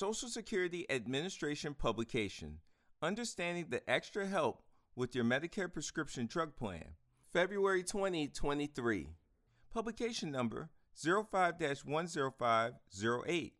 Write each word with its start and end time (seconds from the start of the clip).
Social 0.00 0.30
Security 0.30 0.86
Administration 0.90 1.74
publication 1.74 2.60
Understanding 3.02 3.66
the 3.68 3.82
Extra 3.86 4.26
Help 4.26 4.62
with 4.96 5.14
Your 5.14 5.24
Medicare 5.24 5.70
Prescription 5.70 6.24
Drug 6.24 6.56
Plan, 6.56 6.94
February 7.34 7.82
2023. 7.82 9.08
Publication 9.70 10.32
number 10.32 10.70
05 10.94 11.58
10508. 11.58 13.52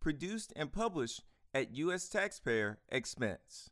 Produced 0.00 0.52
and 0.54 0.70
published 0.70 1.22
at 1.54 1.74
U.S. 1.76 2.10
taxpayer 2.10 2.80
expense. 2.90 3.70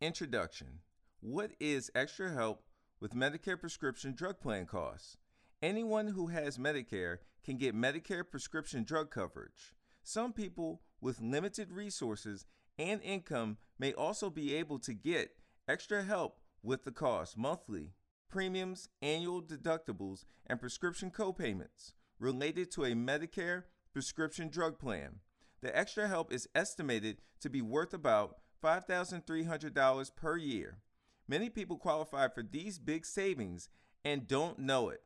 Introduction 0.00 0.80
What 1.20 1.52
is 1.60 1.92
extra 1.94 2.32
help 2.32 2.64
with 2.98 3.14
Medicare 3.14 3.60
prescription 3.60 4.14
drug 4.16 4.40
plan 4.40 4.66
costs? 4.66 5.16
Anyone 5.62 6.08
who 6.08 6.26
has 6.26 6.58
Medicare 6.58 7.18
can 7.44 7.56
get 7.56 7.72
Medicare 7.72 8.28
prescription 8.28 8.82
drug 8.82 9.12
coverage. 9.12 9.75
Some 10.08 10.32
people 10.32 10.82
with 11.00 11.20
limited 11.20 11.72
resources 11.72 12.46
and 12.78 13.02
income 13.02 13.56
may 13.76 13.92
also 13.92 14.30
be 14.30 14.54
able 14.54 14.78
to 14.78 14.94
get 14.94 15.32
extra 15.66 16.04
help 16.04 16.38
with 16.62 16.84
the 16.84 16.92
cost 16.92 17.36
monthly 17.36 17.90
premiums, 18.30 18.88
annual 19.02 19.42
deductibles, 19.42 20.24
and 20.46 20.60
prescription 20.60 21.10
copayments 21.10 21.90
related 22.20 22.70
to 22.70 22.84
a 22.84 22.92
Medicare 22.92 23.64
prescription 23.92 24.48
drug 24.48 24.78
plan. 24.78 25.16
The 25.60 25.76
extra 25.76 26.06
help 26.06 26.32
is 26.32 26.48
estimated 26.54 27.16
to 27.40 27.50
be 27.50 27.60
worth 27.60 27.92
about 27.92 28.36
$5,300 28.62 30.14
per 30.14 30.36
year. 30.36 30.78
Many 31.26 31.50
people 31.50 31.78
qualify 31.78 32.28
for 32.28 32.44
these 32.44 32.78
big 32.78 33.06
savings 33.06 33.70
and 34.04 34.28
don't 34.28 34.60
know 34.60 34.88
it. 34.88 35.02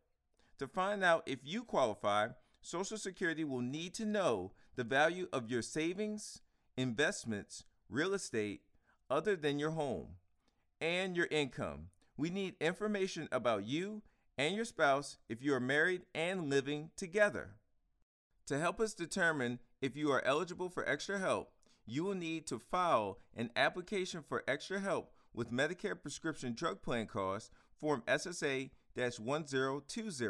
To 0.58 0.68
find 0.68 1.02
out 1.02 1.22
if 1.24 1.38
you 1.42 1.64
qualify, 1.64 2.28
Social 2.60 2.98
Security 2.98 3.44
will 3.44 3.62
need 3.62 3.94
to 3.94 4.04
know 4.04 4.52
the 4.80 4.84
value 4.84 5.28
of 5.30 5.50
your 5.50 5.60
savings, 5.60 6.40
investments, 6.74 7.64
real 7.90 8.14
estate, 8.14 8.62
other 9.10 9.36
than 9.36 9.58
your 9.58 9.72
home, 9.72 10.06
and 10.80 11.14
your 11.14 11.28
income. 11.30 11.88
We 12.16 12.30
need 12.30 12.54
information 12.62 13.28
about 13.30 13.66
you 13.66 14.00
and 14.38 14.56
your 14.56 14.64
spouse 14.64 15.18
if 15.28 15.42
you 15.42 15.52
are 15.52 15.60
married 15.60 16.06
and 16.14 16.48
living 16.48 16.92
together. 16.96 17.56
To 18.46 18.58
help 18.58 18.80
us 18.80 18.94
determine 18.94 19.58
if 19.82 19.98
you 19.98 20.10
are 20.12 20.24
eligible 20.24 20.70
for 20.70 20.88
extra 20.88 21.18
help, 21.18 21.52
you 21.84 22.02
will 22.04 22.14
need 22.14 22.46
to 22.46 22.58
file 22.58 23.18
an 23.36 23.50
application 23.56 24.24
for 24.26 24.44
extra 24.48 24.80
help 24.80 25.12
with 25.34 25.52
Medicare 25.52 26.00
prescription 26.00 26.54
drug 26.54 26.80
plan 26.80 27.04
costs, 27.04 27.50
Form 27.78 28.02
SSA 28.08 28.70
1020. 28.94 30.26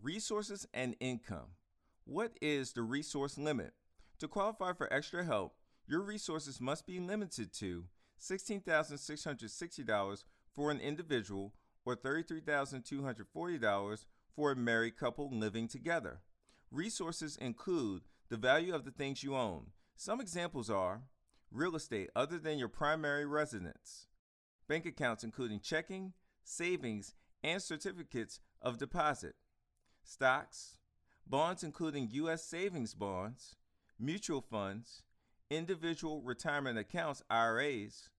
Resources 0.00 0.68
and 0.72 0.94
income. 1.00 1.56
What 2.04 2.32
is 2.42 2.72
the 2.72 2.82
resource 2.82 3.38
limit? 3.38 3.74
To 4.18 4.26
qualify 4.26 4.72
for 4.72 4.92
extra 4.92 5.22
help, 5.24 5.54
your 5.86 6.00
resources 6.00 6.60
must 6.60 6.84
be 6.84 6.98
limited 6.98 7.52
to 7.54 7.84
$16,660 8.20 10.24
for 10.54 10.72
an 10.72 10.80
individual 10.80 11.54
or 11.84 11.94
$33,240 11.96 14.04
for 14.34 14.50
a 14.50 14.56
married 14.56 14.96
couple 14.96 15.30
living 15.30 15.68
together. 15.68 16.22
Resources 16.72 17.36
include 17.36 18.02
the 18.28 18.36
value 18.36 18.74
of 18.74 18.84
the 18.84 18.90
things 18.90 19.22
you 19.22 19.36
own. 19.36 19.66
Some 19.94 20.20
examples 20.20 20.68
are 20.68 21.02
real 21.52 21.76
estate 21.76 22.10
other 22.16 22.38
than 22.38 22.58
your 22.58 22.68
primary 22.68 23.26
residence, 23.26 24.08
bank 24.68 24.86
accounts 24.86 25.22
including 25.22 25.60
checking, 25.60 26.14
savings, 26.42 27.14
and 27.44 27.62
certificates 27.62 28.40
of 28.60 28.78
deposit, 28.78 29.36
stocks, 30.02 30.78
bonds 31.32 31.64
including 31.64 32.10
U.S. 32.12 32.44
savings 32.44 32.92
bonds, 32.92 33.56
mutual 33.98 34.42
funds, 34.42 35.02
individual 35.48 36.20
retirement 36.20 36.78
accounts 36.78 37.22
IRAs, 37.30 38.10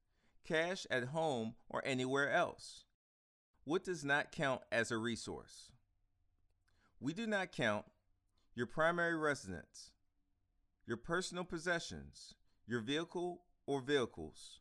cash 0.44 0.88
at 0.90 1.04
home 1.04 1.54
or 1.70 1.84
anywhere 1.86 2.32
else. 2.32 2.86
What 3.66 3.84
does 3.84 4.04
not 4.04 4.32
count 4.32 4.62
as 4.72 4.90
a 4.90 4.98
resource? 4.98 5.70
We 7.00 7.14
do 7.14 7.28
not 7.28 7.52
count 7.52 7.86
your 8.56 8.66
primary 8.66 9.16
residence, 9.16 9.92
your 10.88 10.98
personal 10.98 11.44
possessions, 11.44 12.34
your 12.66 12.82
vehicle 12.82 13.44
or 13.68 13.80
vehicles, 13.82 14.60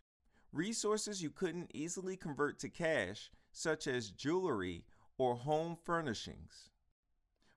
resources 0.52 1.22
you 1.22 1.30
couldn't 1.30 1.70
easily 1.72 2.18
convert 2.18 2.58
to 2.58 2.68
cash, 2.68 3.30
such 3.50 3.86
as 3.86 4.10
jewelry 4.10 4.84
or 5.16 5.36
home 5.36 5.78
furnishings, 5.86 6.68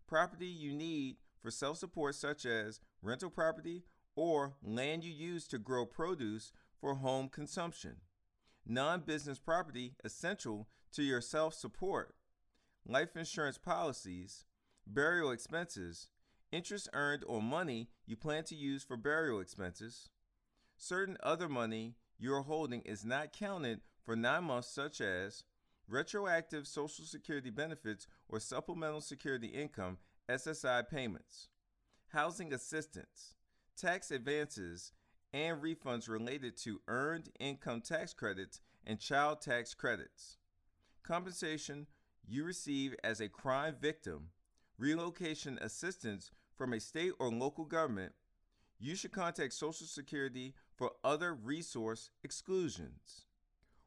property 0.07 0.47
you 0.47 0.73
need 0.73 1.17
for 1.41 1.51
self 1.51 1.77
support, 1.77 2.15
such 2.15 2.45
as 2.45 2.79
rental 3.01 3.29
property 3.29 3.83
or 4.15 4.53
land 4.63 5.03
you 5.03 5.11
use 5.13 5.47
to 5.47 5.59
grow 5.59 5.85
produce 5.85 6.51
for 6.79 6.95
home 6.95 7.29
consumption, 7.29 7.97
non 8.65 9.01
business 9.01 9.39
property 9.39 9.95
essential 10.03 10.67
to 10.93 11.03
your 11.03 11.21
self 11.21 11.53
support, 11.53 12.15
life 12.87 13.15
insurance 13.15 13.57
policies, 13.57 14.45
burial 14.87 15.31
expenses, 15.31 16.09
interest 16.51 16.89
earned 16.93 17.23
on 17.27 17.43
money 17.43 17.89
you 18.05 18.15
plan 18.15 18.43
to 18.45 18.55
use 18.55 18.83
for 18.83 18.97
burial 18.97 19.39
expenses. 19.39 20.09
Certain 20.77 21.17
other 21.23 21.49
money 21.49 21.95
you 22.17 22.33
are 22.33 22.41
holding 22.41 22.81
is 22.81 23.05
not 23.05 23.33
counted 23.33 23.81
for 24.05 24.15
nine 24.15 24.43
months, 24.45 24.67
such 24.69 25.01
as 25.01 25.43
retroactive 25.87 26.67
Social 26.67 27.05
Security 27.05 27.49
benefits 27.49 28.07
or 28.29 28.39
supplemental 28.39 29.01
security 29.01 29.47
income 29.47 29.97
SSI 30.29 30.87
payments, 30.89 31.49
housing 32.09 32.53
assistance, 32.53 33.35
tax 33.77 34.11
advances, 34.11 34.91
and 35.33 35.61
refunds 35.61 36.09
related 36.09 36.55
to 36.57 36.81
earned 36.87 37.29
income 37.39 37.81
tax 37.81 38.13
credits 38.13 38.61
and 38.85 38.99
child 38.99 39.41
tax 39.41 39.73
credits, 39.73 40.37
compensation 41.03 41.87
you 42.27 42.43
receive 42.43 42.95
as 43.03 43.19
a 43.19 43.29
crime 43.29 43.75
victim, 43.79 44.29
relocation 44.77 45.59
assistance 45.61 46.31
from 46.57 46.73
a 46.73 46.79
state 46.79 47.11
or 47.19 47.29
local 47.29 47.65
government, 47.65 48.13
you 48.79 48.95
should 48.95 49.11
contact 49.11 49.53
Social 49.53 49.87
Security 49.87 50.53
for 50.75 50.91
other 51.03 51.33
resource 51.33 52.09
exclusions. 52.23 53.25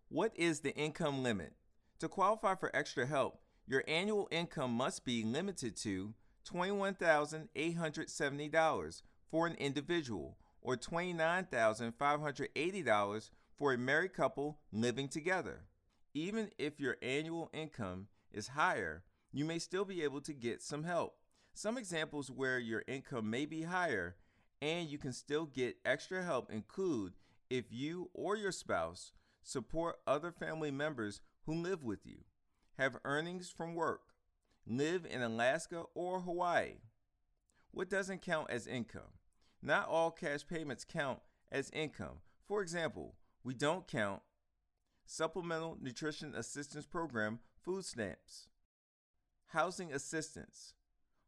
What 0.09 0.33
is 0.37 0.61
the 0.61 0.75
income 0.77 1.23
limit? 1.23 1.55
To 2.01 2.09
qualify 2.09 2.55
for 2.55 2.71
extra 2.75 3.07
help, 3.07 3.41
your 3.67 3.83
annual 3.89 4.29
income 4.31 4.73
must 4.73 5.05
be 5.05 5.25
limited 5.25 5.77
to 5.79 6.15
$21,870 6.49 9.03
for 9.31 9.49
an 9.49 9.55
individual 9.55 10.39
or 10.63 10.77
$29,580 10.77 13.31
for 13.57 13.73
a 13.73 13.79
married 13.79 14.15
couple 14.15 14.61
living 14.73 15.09
together. 15.09 15.65
Even 16.15 16.51
if 16.57 16.79
your 16.79 16.97
annual 17.03 17.51
income 17.53 18.07
is 18.33 18.47
higher, 18.49 19.03
you 19.33 19.45
may 19.45 19.59
still 19.59 19.85
be 19.85 20.05
able 20.05 20.21
to 20.21 20.33
get 20.33 20.63
some 20.63 20.85
help. 20.85 21.17
Some 21.53 21.77
examples 21.77 22.31
where 22.31 22.61
your 22.61 22.85
income 22.87 23.29
may 23.29 23.45
be 23.45 23.63
higher 23.63 24.15
and 24.63 24.89
you 24.89 24.99
can 24.99 25.13
still 25.13 25.47
get 25.47 25.79
extra 25.85 26.23
help 26.23 26.53
include 26.53 27.15
if 27.51 27.65
you 27.71 28.09
or 28.15 28.37
your 28.37 28.53
spouse 28.53 29.11
support 29.49 29.97
other 30.07 30.31
family 30.31 30.71
members 30.71 31.23
who 31.47 31.55
live 31.55 31.83
with 31.83 32.05
you, 32.05 32.19
have 32.77 32.99
earnings 33.05 33.49
from 33.49 33.75
work, 33.75 34.03
live 34.67 35.07
in 35.09 35.23
Alaska 35.23 35.85
or 35.95 36.21
Hawaii. 36.21 36.75
What 37.71 37.89
doesn't 37.89 38.21
count 38.21 38.51
as 38.51 38.67
income? 38.67 39.15
Not 39.63 39.89
all 39.89 40.11
cash 40.11 40.47
payments 40.47 40.85
count 40.85 41.21
as 41.51 41.71
income. 41.71 42.21
For 42.47 42.61
example, 42.61 43.15
we 43.43 43.55
don't 43.55 43.89
count 43.89 44.21
Supplemental 45.07 45.79
Nutrition 45.81 46.35
Assistance 46.35 46.85
Program 46.85 47.39
food 47.65 47.87
stamps, 47.87 48.49
housing 49.47 49.95
assistance, 49.95 50.75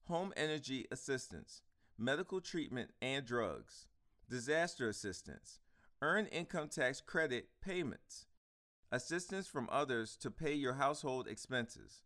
home 0.04 0.34
energy 0.36 0.86
assistance, 0.92 1.62
medical 1.96 2.42
treatment 2.42 2.90
and 3.00 3.24
drugs, 3.24 3.86
disaster 4.28 4.90
assistance, 4.90 5.60
earned 6.02 6.28
income 6.32 6.68
tax 6.68 7.00
credit 7.00 7.48
payments, 7.60 8.26
assistance 8.90 9.46
from 9.46 9.68
others 9.70 10.16
to 10.16 10.30
pay 10.30 10.54
your 10.54 10.74
household 10.74 11.28
expenses, 11.28 12.02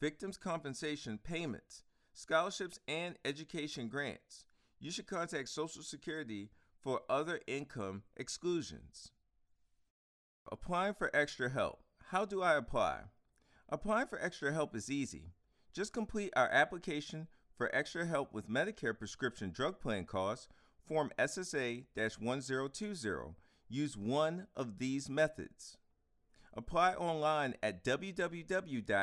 victims' 0.00 0.36
compensation 0.36 1.18
payments, 1.22 1.84
scholarships, 2.12 2.78
and 2.88 3.16
education 3.24 3.88
grants. 3.88 4.46
You 4.80 4.90
should 4.90 5.06
contact 5.06 5.48
Social 5.48 5.82
Security 5.82 6.50
for 6.80 7.00
other 7.08 7.40
income 7.46 8.02
exclusions. 8.16 9.10
Applying 10.50 10.94
for 10.94 11.10
extra 11.14 11.48
help. 11.48 11.80
How 12.10 12.24
do 12.24 12.42
I 12.42 12.54
apply? 12.54 13.00
Applying 13.68 14.06
for 14.06 14.20
extra 14.20 14.52
help 14.52 14.76
is 14.76 14.90
easy. 14.90 15.32
Just 15.72 15.92
complete 15.92 16.32
our 16.36 16.48
application 16.50 17.28
for 17.56 17.74
extra 17.74 18.04
help 18.04 18.32
with 18.32 18.48
Medicare 18.48 18.96
prescription 18.96 19.50
drug 19.50 19.80
plan 19.80 20.04
costs, 20.04 20.48
Form 20.86 21.10
SSA 21.18 21.84
1020. 21.94 23.34
Use 23.68 23.96
one 23.96 24.46
of 24.54 24.78
these 24.78 25.08
methods. 25.08 25.78
Apply 26.52 26.94
online 26.94 27.54
at 27.62 27.82
www.ssa.gov 27.84 28.98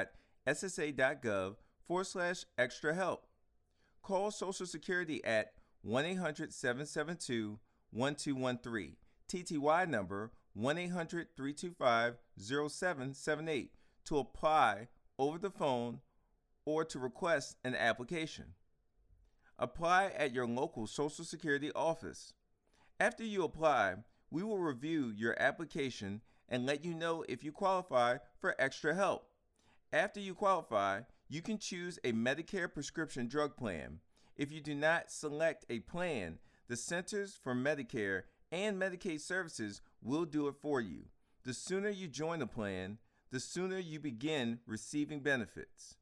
forward 1.85 2.07
slash 2.07 2.45
extra 2.57 2.93
help. 2.93 3.25
Call 4.01 4.31
Social 4.31 4.65
Security 4.65 5.23
at 5.25 5.53
1 5.81 6.05
800 6.05 6.53
772 6.53 7.59
1213. 7.91 8.95
TTY 9.27 9.89
number 9.89 10.31
1 10.53 10.77
800 10.77 11.27
325 11.35 12.17
0778 12.37 13.71
to 14.05 14.17
apply 14.17 14.87
over 15.17 15.37
the 15.37 15.49
phone 15.49 15.99
or 16.65 16.85
to 16.85 16.99
request 16.99 17.57
an 17.63 17.75
application. 17.75 18.53
Apply 19.61 20.11
at 20.17 20.33
your 20.33 20.47
local 20.47 20.87
Social 20.87 21.23
Security 21.23 21.71
office. 21.73 22.33
After 22.99 23.23
you 23.23 23.43
apply, 23.43 23.93
we 24.31 24.41
will 24.41 24.57
review 24.57 25.13
your 25.15 25.39
application 25.39 26.21
and 26.49 26.65
let 26.65 26.83
you 26.83 26.95
know 26.95 27.23
if 27.29 27.43
you 27.43 27.51
qualify 27.51 28.17
for 28.39 28.55
extra 28.57 28.95
help. 28.95 29.27
After 29.93 30.19
you 30.19 30.33
qualify, 30.33 31.01
you 31.29 31.43
can 31.43 31.59
choose 31.59 31.99
a 32.03 32.11
Medicare 32.11 32.73
prescription 32.73 33.27
drug 33.27 33.55
plan. 33.55 33.99
If 34.35 34.51
you 34.51 34.61
do 34.61 34.73
not 34.73 35.11
select 35.11 35.63
a 35.69 35.81
plan, 35.81 36.39
the 36.67 36.75
Centers 36.75 37.37
for 37.43 37.53
Medicare 37.53 38.23
and 38.51 38.81
Medicaid 38.81 39.21
Services 39.21 39.81
will 40.01 40.25
do 40.25 40.47
it 40.47 40.55
for 40.59 40.81
you. 40.81 41.03
The 41.43 41.53
sooner 41.53 41.89
you 41.89 42.07
join 42.07 42.41
a 42.41 42.47
plan, 42.47 42.97
the 43.29 43.39
sooner 43.39 43.77
you 43.77 43.99
begin 43.99 44.57
receiving 44.65 45.19
benefits. 45.19 45.97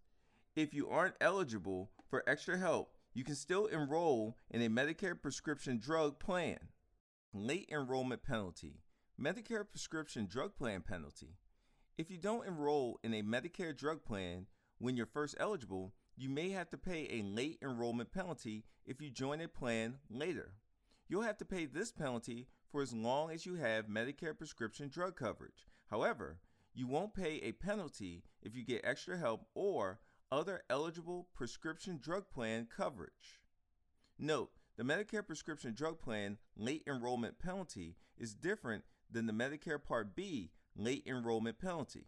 If 0.56 0.74
you 0.74 0.88
aren't 0.88 1.16
eligible 1.20 1.92
for 2.10 2.24
extra 2.26 2.58
help, 2.58 2.94
you 3.20 3.26
can 3.26 3.36
still 3.36 3.66
enroll 3.66 4.38
in 4.50 4.62
a 4.62 4.70
Medicare 4.70 5.22
prescription 5.22 5.78
drug 5.78 6.20
plan. 6.20 6.58
Late 7.34 7.68
enrollment 7.70 8.24
penalty, 8.24 8.80
Medicare 9.22 9.70
prescription 9.70 10.26
drug 10.26 10.56
plan 10.56 10.82
penalty. 10.82 11.36
If 11.98 12.10
you 12.10 12.18
don't 12.18 12.48
enroll 12.48 12.98
in 13.04 13.14
a 13.14 13.22
Medicare 13.22 13.76
drug 13.76 14.06
plan 14.06 14.46
when 14.78 14.96
you're 14.96 15.06
first 15.06 15.36
eligible, 15.38 15.92
you 16.16 16.30
may 16.30 16.52
have 16.52 16.70
to 16.70 16.78
pay 16.78 17.10
a 17.12 17.24
late 17.24 17.58
enrollment 17.62 18.14
penalty 18.14 18.64
if 18.86 19.02
you 19.02 19.10
join 19.10 19.42
a 19.42 19.50
plan 19.50 19.96
later. 20.10 20.54
You'll 21.10 21.24
have 21.24 21.40
to 21.40 21.46
pay 21.46 21.66
this 21.66 21.92
penalty 21.92 22.48
for 22.72 22.82
as 22.82 22.94
long 22.94 23.32
as 23.32 23.46
you 23.46 23.56
have 23.56 23.88
Medicare 23.88 24.38
prescription 24.38 24.88
drug 24.88 25.18
coverage. 25.18 25.68
However, 25.88 26.38
you 26.74 26.88
won't 26.88 27.14
pay 27.14 27.42
a 27.44 27.52
penalty 27.52 28.24
if 28.42 28.56
you 28.56 28.64
get 28.64 28.86
extra 28.86 29.18
help 29.18 29.42
or 29.56 30.00
other 30.32 30.62
eligible 30.70 31.28
prescription 31.34 32.00
drug 32.02 32.30
plan 32.30 32.68
coverage. 32.76 33.42
Note, 34.18 34.52
the 34.78 34.84
Medicare 34.84 35.26
prescription 35.26 35.74
drug 35.74 36.00
plan 36.00 36.38
late 36.56 36.84
enrollment 36.88 37.40
penalty 37.40 37.96
is 38.18 38.34
different 38.34 38.84
than 39.12 39.26
the 39.26 39.34
Medicare 39.34 39.84
Part 39.84 40.16
B 40.16 40.52
late 40.76 41.04
enrollment 41.08 41.60
penalty. 41.60 42.06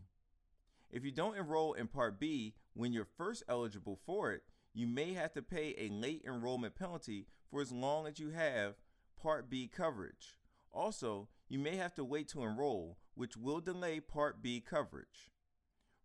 If 0.89 1.03
you 1.03 1.11
don't 1.11 1.37
enroll 1.37 1.73
in 1.73 1.87
Part 1.87 2.19
B 2.19 2.53
when 2.73 2.93
you're 2.93 3.07
first 3.17 3.43
eligible 3.49 3.99
for 4.05 4.31
it, 4.31 4.43
you 4.73 4.87
may 4.87 5.13
have 5.13 5.33
to 5.33 5.41
pay 5.41 5.75
a 5.77 5.89
late 5.89 6.23
enrollment 6.25 6.75
penalty 6.75 7.27
for 7.49 7.61
as 7.61 7.71
long 7.71 8.07
as 8.07 8.19
you 8.19 8.29
have 8.29 8.75
Part 9.21 9.49
B 9.49 9.67
coverage. 9.67 10.35
Also, 10.71 11.27
you 11.49 11.59
may 11.59 11.75
have 11.75 11.93
to 11.95 12.03
wait 12.03 12.29
to 12.29 12.43
enroll, 12.43 12.97
which 13.15 13.35
will 13.35 13.59
delay 13.59 13.99
Part 13.99 14.41
B 14.41 14.61
coverage. 14.61 15.31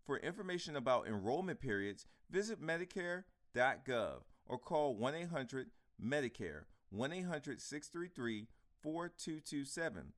For 0.07 0.19
information 0.19 0.77
about 0.77 1.09
enrollment 1.09 1.59
periods, 1.59 2.07
visit 2.31 2.63
Medicare.gov 2.63 4.23
or 4.47 4.59
call 4.59 4.95
1 4.95 5.15
800 5.17 5.71
Medicare 6.01 6.63
1 6.91 7.13
800 7.13 7.61
633 7.61 8.47
4227. 8.81 10.13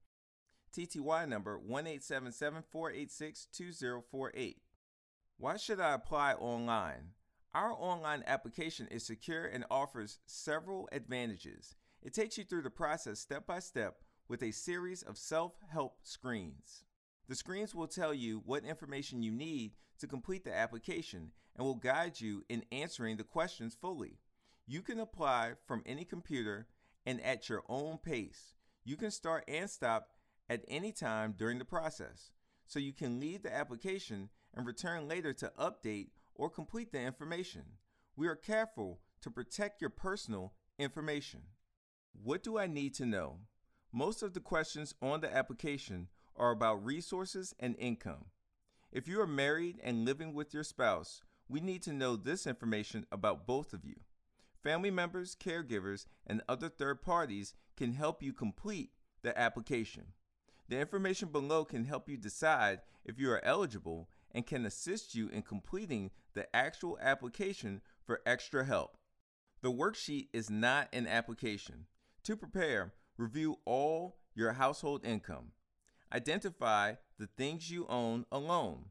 TTY 0.76 1.26
number 1.26 1.58
1 1.58 1.86
877 1.86 2.62
486 2.70 3.46
2048. 3.50 4.58
Why 5.38 5.56
should 5.56 5.80
I 5.80 5.94
apply 5.94 6.34
online? 6.34 7.12
Our 7.54 7.72
online 7.72 8.22
application 8.26 8.88
is 8.88 9.06
secure 9.06 9.46
and 9.46 9.64
offers 9.70 10.18
several 10.26 10.86
advantages. 10.92 11.76
It 12.02 12.12
takes 12.12 12.36
you 12.36 12.44
through 12.44 12.62
the 12.62 12.70
process 12.70 13.20
step 13.20 13.46
by 13.46 13.60
step 13.60 14.02
with 14.28 14.42
a 14.42 14.50
series 14.50 15.02
of 15.02 15.16
self 15.16 15.54
help 15.72 16.00
screens. 16.02 16.84
The 17.28 17.34
screens 17.34 17.74
will 17.74 17.88
tell 17.88 18.14
you 18.14 18.42
what 18.44 18.64
information 18.64 19.22
you 19.22 19.32
need 19.32 19.72
to 19.98 20.06
complete 20.06 20.44
the 20.44 20.56
application 20.56 21.32
and 21.56 21.66
will 21.66 21.74
guide 21.74 22.20
you 22.20 22.44
in 22.48 22.64
answering 22.72 23.16
the 23.16 23.24
questions 23.24 23.76
fully. 23.78 24.18
You 24.66 24.80
can 24.80 24.98
apply 24.98 25.52
from 25.66 25.82
any 25.84 26.04
computer 26.04 26.68
and 27.04 27.20
at 27.20 27.48
your 27.48 27.64
own 27.68 27.98
pace. 27.98 28.54
You 28.84 28.96
can 28.96 29.10
start 29.10 29.44
and 29.46 29.68
stop 29.68 30.08
at 30.48 30.64
any 30.68 30.92
time 30.92 31.34
during 31.36 31.58
the 31.58 31.64
process, 31.64 32.30
so 32.66 32.78
you 32.78 32.92
can 32.94 33.20
leave 33.20 33.42
the 33.42 33.54
application 33.54 34.30
and 34.54 34.66
return 34.66 35.06
later 35.06 35.34
to 35.34 35.52
update 35.58 36.08
or 36.34 36.48
complete 36.48 36.92
the 36.92 37.00
information. 37.00 37.64
We 38.16 38.28
are 38.28 38.36
careful 38.36 39.00
to 39.20 39.30
protect 39.30 39.80
your 39.80 39.90
personal 39.90 40.54
information. 40.78 41.42
What 42.22 42.42
do 42.42 42.58
I 42.58 42.66
need 42.66 42.94
to 42.94 43.06
know? 43.06 43.40
Most 43.92 44.22
of 44.22 44.32
the 44.32 44.40
questions 44.40 44.94
on 45.02 45.20
the 45.20 45.34
application 45.34 46.08
are 46.38 46.50
about 46.50 46.84
resources 46.84 47.54
and 47.58 47.76
income. 47.78 48.26
If 48.90 49.06
you 49.06 49.20
are 49.20 49.26
married 49.26 49.78
and 49.82 50.04
living 50.04 50.32
with 50.32 50.54
your 50.54 50.64
spouse, 50.64 51.20
we 51.48 51.60
need 51.60 51.82
to 51.82 51.92
know 51.92 52.16
this 52.16 52.46
information 52.46 53.06
about 53.10 53.46
both 53.46 53.72
of 53.72 53.84
you. 53.84 53.96
Family 54.62 54.90
members, 54.90 55.36
caregivers, 55.36 56.06
and 56.26 56.42
other 56.48 56.68
third 56.68 57.02
parties 57.02 57.54
can 57.76 57.92
help 57.92 58.22
you 58.22 58.32
complete 58.32 58.90
the 59.22 59.38
application. 59.38 60.06
The 60.68 60.78
information 60.78 61.28
below 61.28 61.64
can 61.64 61.84
help 61.84 62.08
you 62.08 62.16
decide 62.16 62.80
if 63.04 63.18
you 63.18 63.30
are 63.30 63.44
eligible 63.44 64.08
and 64.32 64.46
can 64.46 64.66
assist 64.66 65.14
you 65.14 65.28
in 65.28 65.42
completing 65.42 66.10
the 66.34 66.54
actual 66.54 66.98
application 67.00 67.80
for 68.04 68.20
extra 68.26 68.64
help. 68.64 68.96
The 69.62 69.72
worksheet 69.72 70.28
is 70.32 70.50
not 70.50 70.88
an 70.92 71.06
application. 71.06 71.86
To 72.24 72.36
prepare, 72.36 72.92
review 73.16 73.58
all 73.64 74.18
your 74.34 74.52
household 74.52 75.04
income. 75.04 75.52
Identify 76.12 76.94
the 77.18 77.26
things 77.26 77.70
you 77.70 77.86
own 77.88 78.24
alone, 78.32 78.86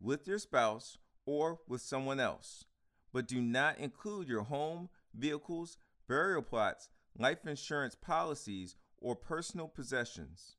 with 0.00 0.28
your 0.28 0.38
spouse, 0.38 0.96
or 1.26 1.60
with 1.66 1.80
someone 1.80 2.20
else, 2.20 2.64
but 3.12 3.26
do 3.26 3.40
not 3.40 3.78
include 3.78 4.28
your 4.28 4.42
home, 4.42 4.88
vehicles, 5.14 5.76
burial 6.08 6.42
plots, 6.42 6.88
life 7.18 7.46
insurance 7.46 7.94
policies, 7.94 8.76
or 8.98 9.16
personal 9.16 9.66
possessions. 9.66 10.56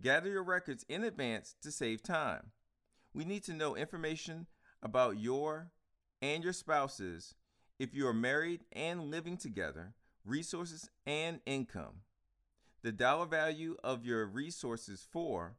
Gather 0.00 0.28
your 0.28 0.42
records 0.42 0.84
in 0.88 1.04
advance 1.04 1.54
to 1.62 1.72
save 1.72 2.02
time. 2.02 2.52
We 3.14 3.24
need 3.24 3.44
to 3.44 3.54
know 3.54 3.76
information 3.76 4.46
about 4.82 5.18
your 5.18 5.70
and 6.20 6.44
your 6.44 6.52
spouse's, 6.52 7.34
if 7.78 7.94
you 7.94 8.06
are 8.06 8.14
married 8.14 8.64
and 8.72 9.10
living 9.10 9.38
together, 9.38 9.94
resources 10.24 10.90
and 11.06 11.40
income 11.46 12.00
the 12.86 12.92
dollar 12.92 13.26
value 13.26 13.76
of 13.82 14.04
your 14.04 14.24
resources 14.26 15.04
for 15.10 15.56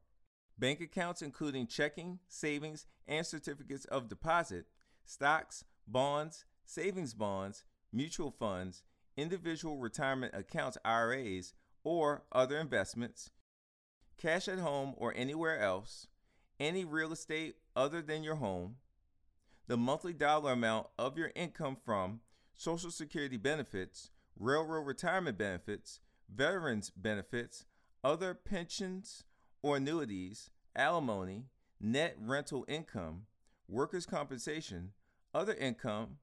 bank 0.58 0.80
accounts, 0.80 1.22
including 1.22 1.68
checking, 1.68 2.20
savings, 2.30 2.86
and 3.06 3.28
certificates 3.28 3.84
of 3.84 4.08
deposit, 4.08 4.66
stocks, 5.04 5.66
bonds, 5.86 6.46
savings 6.64 7.14
bonds, 7.14 7.66
mutual 7.92 8.32
funds, 8.32 8.82
individual 9.18 9.78
retirement 9.78 10.34
accounts, 10.34 10.78
IRAs, 10.86 11.52
or 11.84 12.24
other 12.32 12.58
investments, 12.60 13.30
cash 14.18 14.48
at 14.48 14.60
home 14.60 14.94
or 14.96 15.14
anywhere 15.14 15.60
else, 15.60 16.08
any 16.62 16.86
real 16.86 17.12
estate 17.12 17.56
other 17.76 18.02
than 18.02 18.24
your 18.24 18.36
home, 18.36 18.78
the 19.68 19.76
monthly 19.76 20.14
dollar 20.14 20.54
amount 20.54 20.88
of 20.98 21.18
your 21.18 21.34
income 21.36 21.76
from 21.76 22.22
Social 22.56 22.90
Security 22.90 23.36
benefits, 23.36 24.12
railroad 24.40 24.88
retirement 24.88 25.38
benefits, 25.38 26.00
veterans 26.34 26.90
benefits, 26.90 27.66
other 28.04 28.34
pensions 28.34 29.24
or 29.62 29.78
annuities, 29.78 30.50
alimony, 30.76 31.46
net 31.80 32.16
rental 32.20 32.66
income, 32.68 33.24
workers' 33.68 34.06
compensation, 34.06 34.92
other 35.34 35.54
income, 35.54 36.18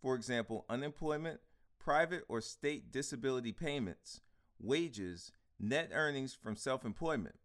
for 0.00 0.14
example, 0.14 0.64
unemployment, 0.68 1.40
private 1.78 2.24
or 2.28 2.40
state 2.40 2.92
disability 2.92 3.52
payments, 3.52 4.20
wages, 4.60 5.32
net 5.58 5.90
earnings 5.92 6.34
from 6.34 6.56
self 6.56 6.84
employment. 6.84 7.36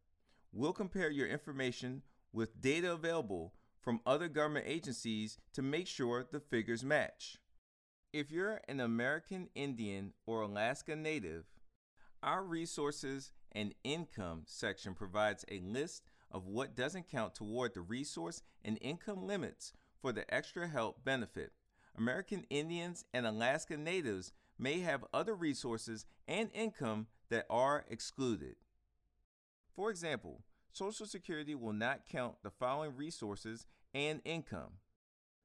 We'll 0.52 0.74
compare 0.74 1.10
your 1.10 1.28
information 1.28 2.02
with 2.34 2.62
data 2.62 2.94
available 2.94 3.54
from 3.82 4.02
other 4.06 4.28
government 4.28 4.66
agencies 4.68 5.38
to 5.54 5.62
make 5.62 5.88
sure 5.88 6.28
the 6.32 6.40
figures 6.40 6.84
match. 6.84 7.38
If 8.12 8.32
you're 8.32 8.62
an 8.68 8.80
American 8.80 9.50
Indian 9.56 10.14
or 10.26 10.42
Alaska 10.42 10.96
Native, 10.96 11.46
our 12.24 12.44
resources 12.44 13.32
and 13.52 13.74
income 13.84 14.44
section 14.46 14.94
provides 14.94 15.46
a 15.50 15.60
list 15.60 16.04
of 16.32 16.48
what 16.48 16.76
doesn't 16.76 17.10
count 17.10 17.36
toward 17.36 17.74
the 17.74 17.82
resource 17.82 18.42
and 18.64 18.78
income 18.82 19.26
limits 19.26 19.74
for 20.02 20.12
the 20.12 20.32
extra 20.34 20.68
help 20.68 21.04
benefit. 21.04 21.52
American 21.98 22.46
Indians 22.50 23.06
and 23.14 23.26
Alaska 23.26 23.78
Natives 23.78 24.34
may 24.60 24.80
have 24.80 25.06
other 25.14 25.34
resources 25.34 26.06
and 26.28 26.50
income 26.54 27.08
that 27.30 27.46
are 27.50 27.86
excluded. 27.90 28.56
For 29.76 29.90
example, 29.90 30.44
Social 30.72 31.06
Security 31.06 31.56
will 31.56 31.74
not 31.74 32.08
count 32.08 32.36
the 32.44 32.52
following 32.52 32.96
resources 32.96 33.66
and 33.94 34.22
income 34.26 34.74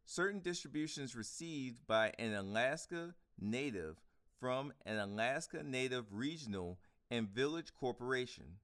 certain 0.04 0.40
distributions 0.40 1.16
received 1.16 1.86
by 1.86 2.12
an 2.18 2.34
Alaska 2.34 3.14
Native 3.40 4.00
from 4.42 4.72
an 4.84 4.98
Alaska 4.98 5.62
Native 5.62 6.04
regional 6.10 6.80
and 7.12 7.28
village 7.28 7.72
corporation. 7.78 8.56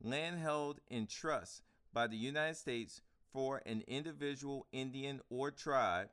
Land 0.00 0.38
held 0.38 0.78
in 0.88 1.08
trust 1.08 1.62
by 1.92 2.06
the 2.06 2.16
United 2.16 2.54
States 2.54 3.00
for 3.32 3.60
an 3.66 3.82
individual 3.88 4.68
Indian 4.70 5.20
or 5.28 5.50
tribe. 5.50 6.10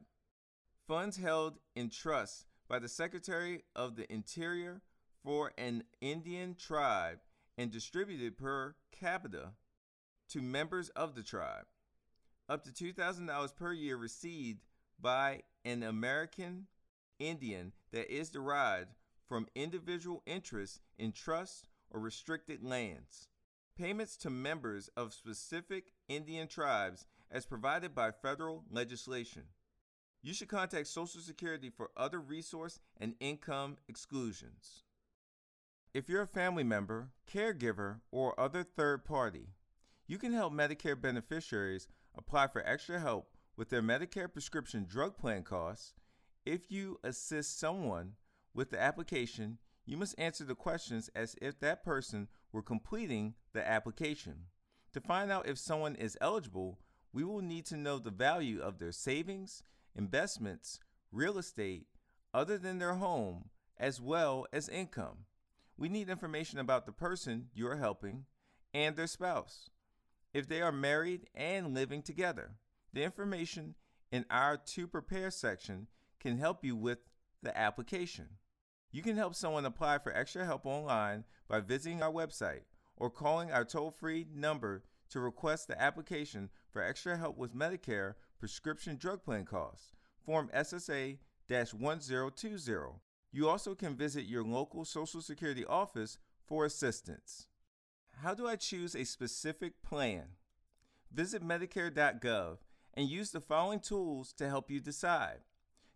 Funds 0.88 1.18
held 1.18 1.60
in 1.76 1.92
trust 1.92 2.48
by 2.68 2.80
the 2.80 2.90
Secretary 2.90 3.62
of 3.76 3.98
the 3.98 4.12
Interior 4.12 4.82
for 5.24 5.52
an 5.60 5.84
Indian 6.02 6.56
tribe 6.56 7.20
and 7.56 7.70
distributed 7.70 8.36
per 8.36 8.74
capita 8.92 9.52
to 10.30 10.42
members 10.42 10.90
of 10.90 11.14
the 11.14 11.22
tribe. 11.22 11.66
Up 12.50 12.64
to 12.64 12.72
$2,000 12.72 13.56
per 13.56 13.74
year 13.74 13.96
received 13.96 14.64
by 15.00 15.44
an 15.64 15.84
American 15.84 16.66
Indian 17.20 17.74
that 17.92 18.12
is 18.12 18.32
derived 18.32 18.90
from 19.28 19.48
individual 19.56 20.22
interests 20.26 20.80
in 20.98 21.12
trust 21.12 21.70
or 21.90 22.00
restricted 22.00 22.64
lands. 22.64 23.30
Payments 23.78 24.18
to 24.18 24.30
members 24.30 24.90
of 24.96 25.14
specific 25.14 25.94
Indian 26.08 26.48
tribes 26.48 27.06
as 27.32 27.46
provided 27.46 27.96
by 27.96 28.12
federal 28.12 28.64
legislation. 28.70 29.44
You 30.22 30.34
should 30.34 30.48
contact 30.48 30.88
Social 30.88 31.22
Security 31.22 31.70
for 31.70 31.90
other 31.98 32.20
resource 32.20 32.80
and 33.00 33.16
income 33.20 33.78
exclusions. 33.88 34.84
If 35.94 36.08
you're 36.08 36.22
a 36.22 36.28
family 36.28 36.64
member, 36.64 37.10
caregiver, 37.32 38.00
or 38.12 38.40
other 38.40 38.64
third 38.64 39.06
party, 39.06 39.50
you 40.08 40.18
can 40.18 40.34
help 40.34 40.54
Medicare 40.54 41.00
beneficiaries 41.00 41.88
apply 42.16 42.48
for 42.48 42.66
extra 42.66 43.00
help 43.00 43.30
with 43.58 43.70
their 43.70 43.82
Medicare 43.82 44.32
prescription 44.32 44.86
drug 44.90 45.18
plan 45.18 45.44
costs. 45.44 45.94
If 46.46 46.72
you 46.72 47.00
assist 47.04 47.60
someone 47.60 48.14
with 48.54 48.70
the 48.70 48.82
application, 48.82 49.58
you 49.86 49.98
must 49.98 50.18
answer 50.18 50.44
the 50.44 50.56
questions 50.56 51.10
as 51.16 51.36
if 51.42 51.60
that 51.60 51.84
person 51.84 52.28
were 52.52 52.62
completing 52.62 53.34
the 53.54 53.68
application. 53.68 54.46
To 54.94 55.02
find 55.02 55.32
out 55.32 55.48
if 55.48 55.58
someone 55.58 55.96
is 55.96 56.18
eligible, 56.22 56.80
we 57.12 57.24
will 57.24 57.42
need 57.42 57.66
to 57.68 57.78
know 57.78 58.00
the 58.00 58.12
value 58.12 58.62
of 58.62 58.80
their 58.80 58.92
savings, 58.92 59.64
investments, 59.96 60.80
real 61.12 61.38
estate, 61.38 61.88
other 62.34 62.58
than 62.58 62.80
their 62.80 62.96
home, 62.96 63.50
as 63.78 64.00
well 64.00 64.46
as 64.54 64.70
income. 64.70 65.26
We 65.78 65.90
need 65.90 66.10
information 66.10 66.60
about 66.60 66.86
the 66.86 66.92
person 66.92 67.50
you 67.54 67.68
are 67.68 67.78
helping 67.78 68.26
and 68.74 68.96
their 68.96 69.08
spouse. 69.08 69.70
If 70.34 70.48
they 70.48 70.62
are 70.62 70.72
married 70.72 71.28
and 71.36 71.74
living 71.74 72.02
together, 72.02 72.52
the 72.94 73.04
information 73.04 73.76
in 74.12 74.26
our 74.30 74.58
To 74.58 74.88
Prepare 74.88 75.32
section 75.32 75.88
can 76.20 76.38
help 76.38 76.64
you 76.64 76.76
with 76.76 77.00
the 77.42 77.56
application. 77.58 78.30
You 78.94 79.02
can 79.02 79.18
help 79.18 79.34
someone 79.34 79.66
apply 79.66 79.98
for 79.98 80.16
extra 80.16 80.46
help 80.46 80.68
online 80.68 81.24
by 81.48 81.62
visiting 81.62 82.04
our 82.04 82.12
website 82.12 82.62
or 82.96 83.10
calling 83.10 83.52
our 83.52 83.66
toll 83.66 83.90
free 83.90 84.28
number 84.32 84.84
to 85.10 85.20
request 85.20 85.68
the 85.68 85.82
application 85.82 86.52
for 86.72 86.84
extra 86.84 87.18
help 87.18 87.36
with 87.36 87.56
Medicare 87.56 88.14
prescription 88.40 88.96
drug 88.98 89.24
plan 89.24 89.46
costs, 89.46 89.94
Form 90.24 90.48
SSA 90.56 91.18
1020. 91.50 93.00
You 93.32 93.50
also 93.50 93.74
can 93.74 93.96
visit 93.96 94.26
your 94.26 94.44
local 94.44 94.86
Social 94.86 95.22
Security 95.22 95.66
office 95.66 96.20
for 96.46 96.64
assistance. 96.64 97.48
How 98.22 98.36
do 98.36 98.48
I 98.48 98.56
choose 98.56 98.96
a 98.96 99.06
specific 99.06 99.82
plan? 99.82 100.26
Visit 101.12 101.44
Medicare.gov 101.44 102.58
and 102.94 103.10
use 103.10 103.32
the 103.32 103.42
following 103.42 103.80
tools 103.80 104.34
to 104.34 104.48
help 104.48 104.70
you 104.70 104.80
decide. 104.80 105.40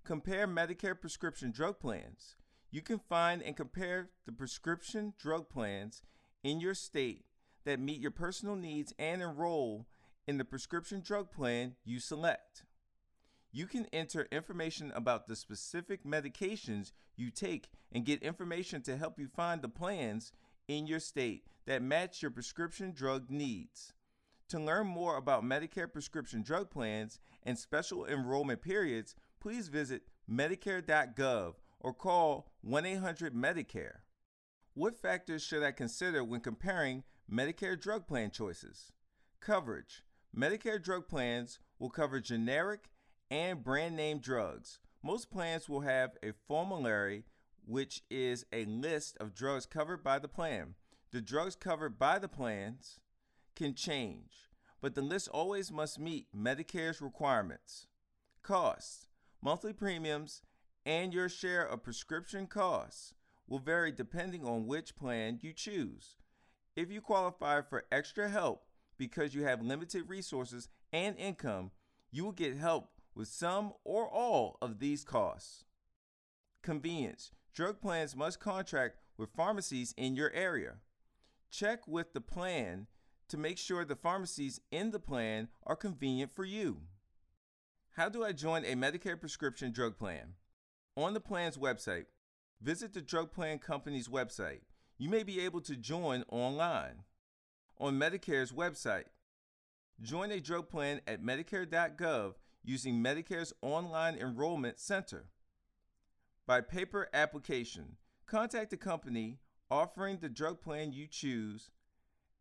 Compare 0.04 0.48
Medicare 0.48 1.00
prescription 1.00 1.52
drug 1.52 1.80
plans. 1.80 2.38
You 2.70 2.82
can 2.82 3.00
find 3.00 3.42
and 3.42 3.56
compare 3.56 4.10
the 4.26 4.32
prescription 4.32 5.14
drug 5.18 5.50
plans 5.50 6.02
in 6.44 6.60
your 6.60 6.74
state 6.74 7.26
that 7.66 7.80
meet 7.80 8.00
your 8.00 8.12
personal 8.12 8.56
needs 8.56 8.94
and 9.00 9.22
enroll 9.22 9.88
in 10.28 10.38
the 10.38 10.46
prescription 10.46 11.02
drug 11.02 11.32
plan 11.32 11.76
you 11.86 12.00
select. 12.00 12.64
You 13.52 13.66
can 13.66 13.88
enter 13.94 14.28
information 14.32 14.92
about 14.94 15.28
the 15.28 15.36
specific 15.36 16.04
medications 16.04 16.92
you 17.16 17.32
take 17.32 17.70
and 17.92 18.06
get 18.06 18.22
information 18.22 18.82
to 18.84 18.98
help 18.98 19.18
you 19.18 19.28
find 19.28 19.62
the 19.62 19.70
plans 19.70 20.34
in 20.68 20.88
your 20.88 21.00
state 21.00 21.46
that 21.66 21.82
match 21.82 22.22
your 22.22 22.32
prescription 22.32 22.92
drug 22.92 23.30
needs. 23.30 23.94
To 24.50 24.60
learn 24.60 24.88
more 24.88 25.18
about 25.18 25.44
Medicare 25.44 25.92
prescription 25.92 26.42
drug 26.42 26.70
plans 26.70 27.20
and 27.44 27.58
special 27.58 28.06
enrollment 28.06 28.62
periods, 28.62 29.16
please 29.40 29.70
visit 29.70 30.04
Medicare.gov 30.30 31.56
or 31.80 31.94
call 31.94 32.52
1 32.62 32.86
800 32.86 33.34
Medicare. 33.34 34.00
What 34.74 34.96
factors 34.96 35.44
should 35.44 35.64
I 35.64 35.72
consider 35.72 36.24
when 36.24 36.42
comparing 36.42 37.04
Medicare 37.32 37.80
drug 37.80 38.08
plan 38.08 38.32
choices? 38.32 38.92
Coverage 39.40 40.04
Medicare 40.36 40.82
drug 40.82 41.08
plans 41.08 41.60
will 41.80 41.90
cover 41.90 42.20
generic 42.20 42.92
and 43.30 43.64
brand 43.64 43.96
name 43.96 44.20
drugs. 44.20 44.80
Most 45.04 45.32
plans 45.32 45.70
will 45.70 45.82
have 45.82 46.18
a 46.24 46.34
formulary, 46.48 47.26
which 47.66 48.02
is 48.10 48.46
a 48.52 48.66
list 48.66 49.18
of 49.20 49.34
drugs 49.34 49.66
covered 49.66 50.04
by 50.04 50.20
the 50.20 50.28
plan. 50.28 50.76
The 51.12 51.22
drugs 51.22 51.56
covered 51.56 51.98
by 51.98 52.20
the 52.20 52.28
plans 52.28 53.00
can 53.56 53.74
change, 53.74 54.50
but 54.82 54.96
the 54.96 55.02
list 55.02 55.28
always 55.30 55.72
must 55.72 56.00
meet 56.00 56.28
Medicare's 56.36 57.02
requirements. 57.02 57.88
Costs 58.44 59.08
Monthly 59.42 59.74
premiums 59.74 60.42
and 60.88 61.14
your 61.14 61.28
share 61.28 61.68
of 61.68 61.84
prescription 61.84 62.48
costs 62.48 63.14
will 63.46 63.60
vary 63.60 63.92
depending 63.92 64.46
on 64.46 64.66
which 64.66 64.96
plan 64.96 65.38
you 65.42 65.52
choose. 65.52 66.16
If 66.78 66.90
you 66.90 67.02
qualify 67.02 67.62
for 67.62 67.84
extra 67.92 68.30
help 68.30 68.64
because 68.98 69.36
you 69.36 69.44
have 69.44 69.62
limited 69.62 70.08
resources 70.08 70.70
and 70.94 71.18
income, 71.18 71.72
you 72.10 72.24
will 72.24 72.32
get 72.32 72.56
help 72.56 72.90
with 73.14 73.28
some 73.28 73.74
or 73.84 74.10
all 74.10 74.58
of 74.62 74.80
these 74.80 75.04
costs. 75.04 75.66
Convenience 76.64 77.32
Drug 77.54 77.82
plans 77.82 78.16
must 78.16 78.40
contract 78.40 78.98
with 79.18 79.36
pharmacies 79.36 79.94
in 79.98 80.16
your 80.16 80.32
area. 80.32 80.76
Check 81.52 81.86
with 81.86 82.14
the 82.14 82.22
plan 82.22 82.88
to 83.28 83.38
make 83.38 83.58
sure 83.58 83.84
the 83.84 83.96
pharmacies 83.96 84.62
in 84.72 84.92
the 84.92 85.00
plan 85.00 85.50
are 85.66 85.76
convenient 85.76 86.32
for 86.32 86.46
you. 86.46 86.82
How 87.96 88.08
do 88.08 88.24
I 88.24 88.32
join 88.32 88.64
a 88.64 88.76
Medicare 88.76 89.20
prescription 89.20 89.72
drug 89.72 89.98
plan? 89.98 90.36
On 90.98 91.14
the 91.14 91.20
plan's 91.20 91.60
website, 91.60 92.06
visit 92.60 92.92
the 92.92 93.04
drug 93.04 93.32
plan 93.32 93.60
company's 93.60 94.08
website. 94.08 94.62
You 94.98 95.10
may 95.10 95.22
be 95.22 95.40
able 95.42 95.62
to 95.62 95.76
join 95.76 96.24
online. 96.28 97.04
On 97.78 98.00
Medicare's 98.00 98.52
website, 98.52 99.04
join 100.02 100.32
a 100.32 100.40
drug 100.40 100.70
plan 100.70 101.02
at 101.06 101.22
medicare.gov 101.22 102.34
using 102.64 102.96
Medicare's 102.96 103.54
online 103.62 104.16
enrollment 104.16 104.80
center. 104.80 105.26
By 106.48 106.62
paper 106.62 107.10
application, 107.14 107.98
contact 108.26 108.72
the 108.72 108.78
company 108.78 109.38
offering 109.70 110.18
the 110.18 110.30
drug 110.30 110.62
plan 110.62 110.94
you 110.94 111.06
choose 111.06 111.70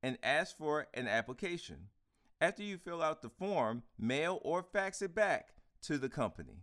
and 0.03 0.17
ask 0.23 0.57
for 0.57 0.87
an 0.95 1.09
application. 1.09 1.89
After 2.41 2.63
you 2.63 2.79
fill 2.79 3.03
out 3.03 3.21
the 3.21 3.29
form, 3.29 3.83
mail 3.99 4.41
or 4.43 4.63
fax 4.63 5.03
it 5.03 5.15
back 5.15 5.51
to 5.83 5.99
the 5.99 6.09
company. 6.09 6.63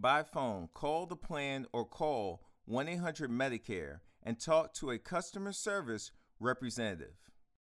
By 0.00 0.22
phone, 0.22 0.68
call 0.74 1.06
the 1.06 1.16
plan 1.16 1.66
or 1.72 1.84
call 1.84 2.44
1 2.66 2.86
800 2.86 3.32
Medicare 3.32 3.98
and 4.22 4.38
talk 4.38 4.72
to 4.74 4.92
a 4.92 4.98
customer 4.98 5.50
service 5.50 6.12
representative. 6.38 7.16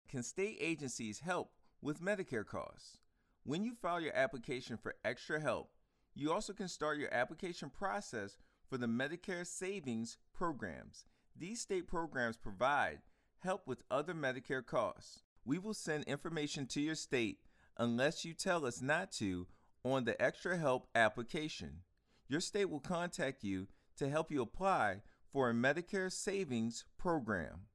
Can 0.08 0.25
state 0.25 0.56
agencies 0.60 1.20
help 1.20 1.52
with 1.80 2.02
Medicare 2.02 2.44
costs? 2.44 2.98
When 3.44 3.62
you 3.62 3.72
file 3.72 4.00
your 4.00 4.16
application 4.16 4.76
for 4.76 4.96
extra 5.04 5.40
help, 5.40 5.70
you 6.12 6.32
also 6.32 6.52
can 6.52 6.66
start 6.66 6.98
your 6.98 7.14
application 7.14 7.70
process 7.70 8.37
for 8.68 8.78
the 8.78 8.88
Medicare 8.88 9.46
Savings 9.46 10.16
programs. 10.34 11.04
These 11.37 11.60
state 11.60 11.87
programs 11.87 12.37
provide 12.37 12.98
help 13.44 13.68
with 13.68 13.84
other 13.92 14.14
Medicare 14.14 14.66
costs. 14.66 15.22
We 15.44 15.58
will 15.60 15.72
send 15.72 16.02
information 16.02 16.66
to 16.66 16.80
your 16.80 16.96
state 16.96 17.38
unless 17.76 18.25
you 18.25 18.34
tell 18.34 18.66
us 18.66 18.82
not 18.82 19.12
to 19.12 19.46
on 19.84 20.04
the 20.04 20.20
Extra 20.20 20.58
Help 20.58 20.88
application. 20.96 21.82
Your 22.28 22.40
state 22.40 22.68
will 22.68 22.80
contact 22.80 23.42
you 23.42 23.68
to 23.97 24.08
help 24.08 24.30
you 24.30 24.42
apply 24.42 25.02
for 25.32 25.49
a 25.49 25.54
Medicare 25.54 26.12
Savings 26.12 26.85
Program. 26.99 27.66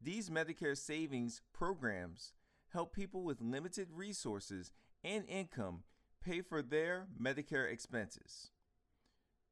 These 0.00 0.30
Medicare 0.30 0.76
Savings 0.76 1.40
Programs 1.52 2.32
help 2.72 2.94
people 2.94 3.22
with 3.22 3.40
limited 3.40 3.88
resources 3.92 4.72
and 5.02 5.24
income 5.28 5.84
pay 6.22 6.42
for 6.42 6.60
their 6.60 7.06
Medicare 7.20 7.70
expenses. 7.70 8.50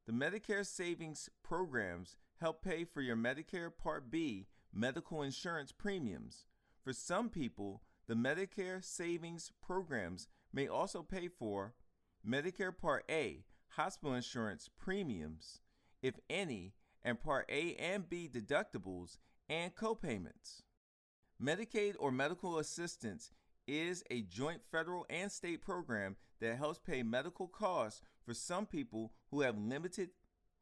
The 0.05 0.13
Medicare 0.13 0.65
Savings 0.65 1.29
Programs 1.43 2.15
help 2.39 2.63
pay 2.63 2.83
for 2.83 3.01
your 3.01 3.15
Medicare 3.15 3.71
Part 3.75 4.11
B 4.11 4.47
medical 4.73 5.21
insurance 5.21 5.71
premiums. 5.71 6.45
For 6.83 6.93
some 6.93 7.29
people, 7.29 7.81
the 8.07 8.15
Medicare 8.15 8.83
Savings 8.83 9.51
Programs 9.61 10.27
may 10.53 10.67
also 10.67 11.01
pay 11.01 11.27
for 11.27 11.73
Medicare 12.27 12.75
Part 12.75 13.03
A 13.09 13.43
hospital 13.75 14.13
insurance 14.13 14.69
premiums, 14.77 15.61
if 16.01 16.15
any, 16.29 16.73
and 17.03 17.19
Part 17.19 17.49
A 17.49 17.75
and 17.75 18.07
B 18.09 18.29
deductibles 18.31 19.17
and 19.49 19.75
copayments. 19.75 20.61
Medicaid 21.41 21.95
or 21.99 22.11
medical 22.11 22.59
assistance 22.59 23.31
is 23.67 24.03
a 24.11 24.21
joint 24.21 24.61
federal 24.71 25.05
and 25.09 25.31
state 25.31 25.61
program 25.61 26.15
that 26.39 26.57
helps 26.57 26.79
pay 26.79 27.03
medical 27.03 27.47
costs 27.47 28.01
for 28.25 28.33
some 28.33 28.65
people 28.65 29.13
who 29.29 29.41
have 29.41 29.57
limited 29.57 30.09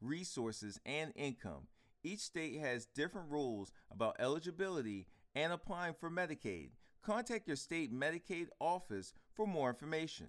resources 0.00 0.78
and 0.86 1.12
income. 1.14 1.66
Each 2.02 2.20
state 2.20 2.58
has 2.60 2.86
different 2.86 3.30
rules 3.30 3.72
about 3.90 4.16
eligibility 4.18 5.06
and 5.34 5.52
applying 5.52 5.94
for 5.94 6.10
Medicaid. 6.10 6.70
Contact 7.02 7.46
your 7.46 7.56
state 7.56 7.92
Medicaid 7.92 8.48
office 8.58 9.12
for 9.34 9.46
more 9.46 9.68
information. 9.68 10.28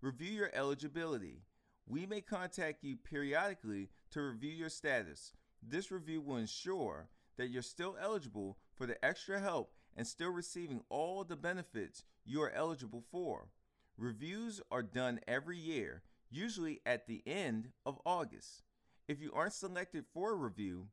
Review 0.00 0.32
your 0.32 0.50
eligibility. 0.54 1.42
We 1.88 2.04
may 2.04 2.20
contact 2.20 2.84
you 2.84 2.96
periodically 2.96 3.88
to 4.10 4.20
review 4.20 4.52
your 4.52 4.68
status. 4.68 5.32
This 5.62 5.90
review 5.90 6.20
will 6.20 6.36
ensure 6.36 7.08
that 7.38 7.48
you're 7.48 7.62
still 7.62 7.96
eligible 8.00 8.58
for 8.76 8.86
the 8.86 9.02
extra 9.02 9.40
help 9.40 9.72
and 9.96 10.06
still 10.06 10.30
receiving 10.30 10.82
all 10.90 11.24
the 11.24 11.36
benefits 11.36 12.04
you 12.26 12.42
are 12.42 12.52
eligible 12.52 13.02
for. 13.10 13.48
Reviews 13.96 14.60
are 14.70 14.82
done 14.82 15.20
every 15.26 15.56
year, 15.56 16.02
usually 16.30 16.80
at 16.84 17.06
the 17.06 17.22
end 17.26 17.70
of 17.86 17.98
August. 18.04 18.64
If 19.08 19.22
you 19.22 19.32
aren't 19.32 19.54
selected 19.54 20.04
for 20.12 20.32
a 20.32 20.36
review, 20.36 20.88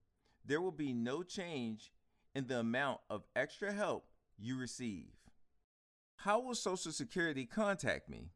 there 0.46 0.62
will 0.62 0.72
be 0.72 0.94
no 0.94 1.24
change 1.24 1.92
in 2.34 2.48
the 2.48 2.60
amount 2.60 3.02
of 3.10 3.25
extra 3.36 3.74
help 3.74 4.08
you 4.38 4.58
receive. 4.58 5.12
How 6.18 6.40
will 6.40 6.56
Social 6.56 6.94
Security 6.94 7.46
contact 7.46 8.10
me? 8.10 8.30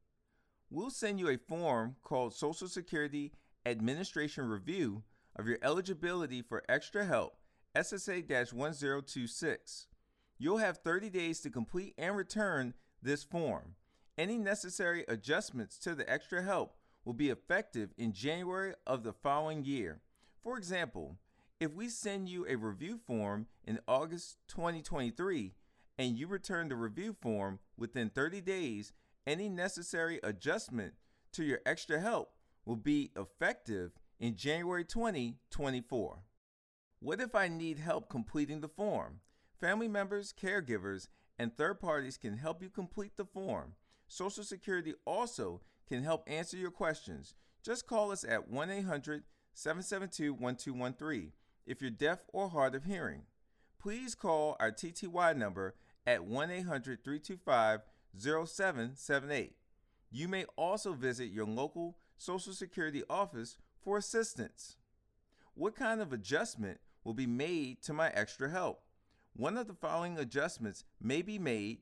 We'll 0.72 0.92
send 0.92 1.20
you 1.20 1.30
a 1.30 1.38
form 1.38 1.96
called 2.04 2.36
Social 2.36 2.68
Security 2.68 3.32
Administration 3.66 4.48
Review 4.48 5.02
of 5.36 5.48
your 5.48 5.58
eligibility 5.64 6.44
for 6.44 6.64
extra 6.70 7.06
help, 7.06 7.38
SSA 7.76 8.54
1026. 8.54 9.88
You'll 10.38 10.58
have 10.58 10.78
30 10.78 11.10
days 11.10 11.40
to 11.42 11.50
complete 11.50 11.96
and 11.98 12.16
return 12.16 12.76
this 13.02 13.24
form. 13.24 13.78
Any 14.16 14.38
necessary 14.38 15.06
adjustments 15.08 15.80
to 15.80 15.96
the 15.96 16.08
extra 16.08 16.44
help 16.44 16.76
will 17.04 17.14
be 17.14 17.30
effective 17.30 17.90
in 17.98 18.14
January 18.14 18.76
of 18.86 19.02
the 19.02 19.14
following 19.14 19.66
year. 19.66 20.02
For 20.44 20.56
example, 20.56 21.18
if 21.60 21.74
we 21.74 21.90
send 21.90 22.30
you 22.30 22.46
a 22.48 22.56
review 22.56 23.00
form 23.08 23.48
in 23.66 23.80
August 23.88 24.38
2023 24.50 25.56
and 25.98 26.16
you 26.16 26.28
return 26.28 26.70
the 26.70 26.76
review 26.76 27.16
form 27.20 27.58
within 27.76 28.12
30 28.12 28.42
days, 28.42 28.94
any 29.30 29.48
necessary 29.48 30.20
adjustment 30.24 30.96
to 31.32 31.44
your 31.44 31.60
extra 31.64 32.00
help 32.00 32.34
will 32.66 32.76
be 32.76 33.12
effective 33.16 33.92
in 34.20 34.36
January 34.36 34.84
2024. 34.84 36.24
What 37.00 37.22
if 37.22 37.36
I 37.36 37.48
need 37.48 37.78
help 37.78 38.10
completing 38.10 38.62
the 38.62 38.68
form? 38.68 39.20
Family 39.62 39.88
members, 39.88 40.34
caregivers, 40.34 41.10
and 41.38 41.56
third 41.56 41.80
parties 41.80 42.18
can 42.18 42.38
help 42.38 42.64
you 42.64 42.70
complete 42.70 43.18
the 43.18 43.24
form. 43.24 43.76
Social 44.08 44.44
Security 44.44 44.96
also 45.06 45.62
can 45.88 46.04
help 46.04 46.24
answer 46.26 46.58
your 46.58 46.72
questions. 46.72 47.36
Just 47.64 47.86
call 47.86 48.12
us 48.12 48.26
at 48.28 48.50
1 48.50 48.72
800 48.72 49.24
772 49.54 50.34
1213 50.34 51.34
if 51.68 51.82
you're 51.84 51.92
deaf 51.92 52.24
or 52.34 52.50
hard 52.50 52.74
of 52.74 52.86
hearing. 52.86 53.24
Please 53.80 54.16
call 54.16 54.58
our 54.60 54.72
TTY 54.72 55.38
number 55.38 55.76
at 56.08 56.26
1 56.26 56.50
800 56.50 57.04
325 57.04 57.82
0778. 58.18 59.56
You 60.12 60.28
may 60.28 60.46
also 60.56 60.94
visit 60.94 61.32
your 61.32 61.46
local 61.46 61.98
Social 62.18 62.54
Security 62.54 63.04
office 63.10 63.58
for 63.82 63.98
assistance. 63.98 64.76
What 65.54 65.76
kind 65.76 66.02
of 66.02 66.14
adjustment 66.14 66.80
will 67.04 67.14
be 67.14 67.28
made 67.28 67.82
to 67.84 67.94
my 67.94 68.10
extra 68.10 68.50
help? 68.50 68.82
One 69.34 69.58
of 69.58 69.68
the 69.68 69.74
following 69.74 70.18
adjustments 70.18 70.84
may 71.02 71.22
be 71.22 71.40
made 71.40 71.80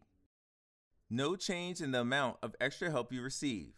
no 1.09 1.35
change 1.35 1.81
in 1.81 1.91
the 1.91 2.01
amount 2.01 2.37
of 2.43 2.55
extra 2.59 2.91
help 2.91 3.13
you 3.13 3.21
receive, 3.21 3.73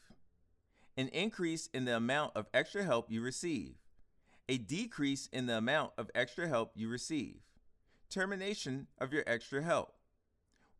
an 0.98 1.10
increase 1.10 1.68
in 1.68 1.86
the 1.86 1.96
amount 1.96 2.36
of 2.36 2.48
extra 2.54 2.84
help 2.84 3.12
you 3.12 3.22
receive, 3.22 3.76
a 4.48 4.58
decrease 4.58 5.28
in 5.28 5.46
the 5.46 5.58
amount 5.58 5.92
of 5.98 6.10
extra 6.16 6.48
help 6.48 6.72
you 6.76 6.90
receive, 6.90 7.38
termination 8.10 8.88
of 8.98 9.14
your 9.14 9.24
extra 9.28 9.62
help. 9.62 9.94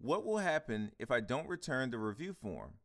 What 0.02 0.26
will 0.26 0.38
happen 0.38 0.94
if 0.98 1.12
I 1.12 1.20
don't 1.20 1.50
return 1.50 1.92
the 1.92 1.98
review 1.98 2.34
form? 2.34 2.76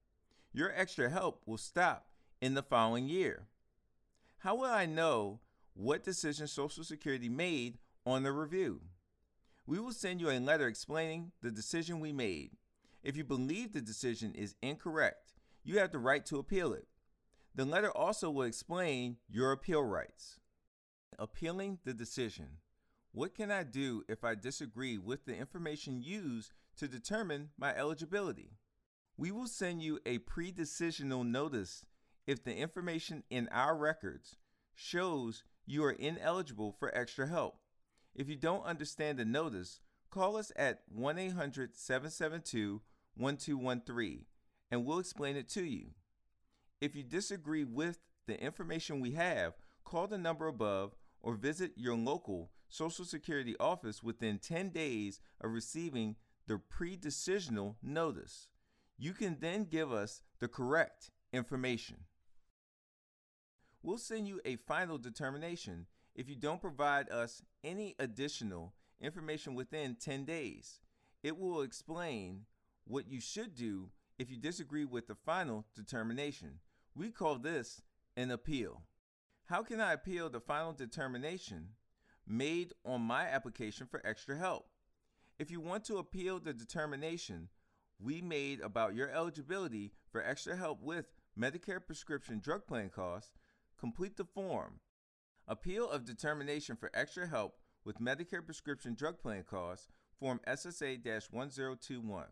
Your 0.52 0.72
extra 0.74 1.08
help 1.08 1.42
will 1.46 1.58
stop 1.58 2.08
in 2.40 2.54
the 2.54 2.62
following 2.62 3.08
year. 3.08 3.46
How 4.38 4.56
will 4.56 4.64
I 4.64 4.86
know 4.86 5.38
what 5.74 6.02
decision 6.02 6.48
Social 6.48 6.82
Security 6.82 7.28
made 7.28 7.78
on 8.04 8.24
the 8.24 8.32
review? 8.32 8.80
We 9.64 9.78
will 9.78 9.92
send 9.92 10.20
you 10.20 10.28
a 10.28 10.40
letter 10.40 10.66
explaining 10.66 11.30
the 11.40 11.52
decision 11.52 12.00
we 12.00 12.12
made. 12.12 12.50
If 13.04 13.16
you 13.16 13.22
believe 13.22 13.72
the 13.72 13.80
decision 13.80 14.34
is 14.34 14.56
incorrect, 14.60 15.34
you 15.62 15.78
have 15.78 15.92
the 15.92 15.98
right 15.98 16.26
to 16.26 16.40
appeal 16.40 16.72
it. 16.72 16.88
The 17.54 17.64
letter 17.64 17.92
also 17.92 18.28
will 18.28 18.42
explain 18.42 19.18
your 19.30 19.52
appeal 19.52 19.84
rights. 19.84 20.40
Appealing 21.16 21.78
the 21.84 21.94
decision. 21.94 22.58
What 23.12 23.36
can 23.36 23.52
I 23.52 23.62
do 23.62 24.02
if 24.08 24.24
I 24.24 24.34
disagree 24.34 24.98
with 24.98 25.26
the 25.26 25.36
information 25.36 26.02
used 26.02 26.52
to 26.76 26.88
determine 26.88 27.50
my 27.58 27.74
eligibility? 27.74 28.52
We 29.16 29.30
will 29.30 29.46
send 29.46 29.82
you 29.82 30.00
a 30.04 30.18
pre 30.18 30.52
decisional 30.52 31.26
notice 31.26 31.84
if 32.26 32.42
the 32.42 32.56
information 32.56 33.22
in 33.30 33.48
our 33.52 33.76
records 33.76 34.36
shows 34.74 35.44
you 35.66 35.84
are 35.84 35.92
ineligible 35.92 36.72
for 36.72 36.94
extra 36.96 37.28
help. 37.28 37.58
If 38.14 38.28
you 38.28 38.36
don't 38.36 38.64
understand 38.64 39.18
the 39.18 39.24
notice, 39.24 39.80
call 40.10 40.36
us 40.36 40.52
at 40.56 40.82
1 40.88 41.18
800 41.18 41.76
772 41.76 42.80
1213 43.16 44.24
and 44.70 44.84
we'll 44.84 44.98
explain 44.98 45.36
it 45.36 45.48
to 45.50 45.64
you. 45.64 45.90
If 46.80 46.96
you 46.96 47.02
disagree 47.02 47.64
with 47.64 47.98
the 48.26 48.40
information 48.40 49.00
we 49.00 49.12
have, 49.12 49.54
call 49.84 50.06
the 50.06 50.18
number 50.18 50.48
above 50.48 50.96
or 51.20 51.34
visit 51.34 51.72
your 51.76 51.96
local 51.96 52.50
Social 52.68 53.04
Security 53.04 53.54
office 53.60 54.02
within 54.02 54.38
10 54.38 54.70
days 54.70 55.20
of 55.40 55.52
receiving 55.52 56.16
the 56.46 56.58
pre 56.58 56.96
decisional 56.96 57.76
notice. 57.82 58.48
You 58.96 59.12
can 59.12 59.38
then 59.40 59.64
give 59.64 59.92
us 59.92 60.22
the 60.38 60.48
correct 60.48 61.10
information. 61.32 62.04
We'll 63.82 63.98
send 63.98 64.28
you 64.28 64.40
a 64.44 64.56
final 64.56 64.98
determination 64.98 65.86
if 66.14 66.28
you 66.28 66.36
don't 66.36 66.60
provide 66.60 67.10
us 67.10 67.42
any 67.62 67.94
additional 67.98 68.72
information 69.00 69.54
within 69.54 69.96
10 69.96 70.24
days. 70.24 70.80
It 71.22 71.38
will 71.38 71.62
explain 71.62 72.42
what 72.86 73.08
you 73.08 73.20
should 73.20 73.54
do 73.54 73.90
if 74.18 74.30
you 74.30 74.36
disagree 74.36 74.84
with 74.84 75.08
the 75.08 75.14
final 75.14 75.66
determination. 75.74 76.60
We 76.94 77.10
call 77.10 77.36
this 77.36 77.82
an 78.16 78.30
appeal. 78.30 78.82
How 79.46 79.62
can 79.62 79.80
I 79.80 79.92
appeal 79.92 80.30
the 80.30 80.40
final 80.40 80.72
determination 80.72 81.70
made 82.26 82.72
on 82.84 83.02
my 83.02 83.24
application 83.24 83.86
for 83.86 84.00
extra 84.06 84.36
help? 84.36 84.66
If 85.36 85.50
you 85.50 85.60
want 85.60 85.84
to 85.86 85.98
appeal 85.98 86.38
the 86.38 86.52
determination 86.52 87.48
we 87.98 88.20
made 88.20 88.60
about 88.60 88.94
your 88.94 89.10
eligibility 89.10 89.92
for 90.10 90.22
extra 90.22 90.56
help 90.56 90.80
with 90.80 91.06
Medicare 91.38 91.84
prescription 91.84 92.38
drug 92.38 92.66
plan 92.66 92.88
costs, 92.88 93.32
complete 93.78 94.16
the 94.16 94.24
form. 94.24 94.80
Appeal 95.48 95.90
of 95.90 96.04
determination 96.04 96.76
for 96.76 96.90
extra 96.94 97.26
help 97.26 97.56
with 97.84 98.00
Medicare 98.00 98.44
prescription 98.44 98.94
drug 98.94 99.20
plan 99.20 99.42
costs, 99.42 99.88
Form 100.20 100.40
SSA 100.46 101.02
1021. 101.30 102.24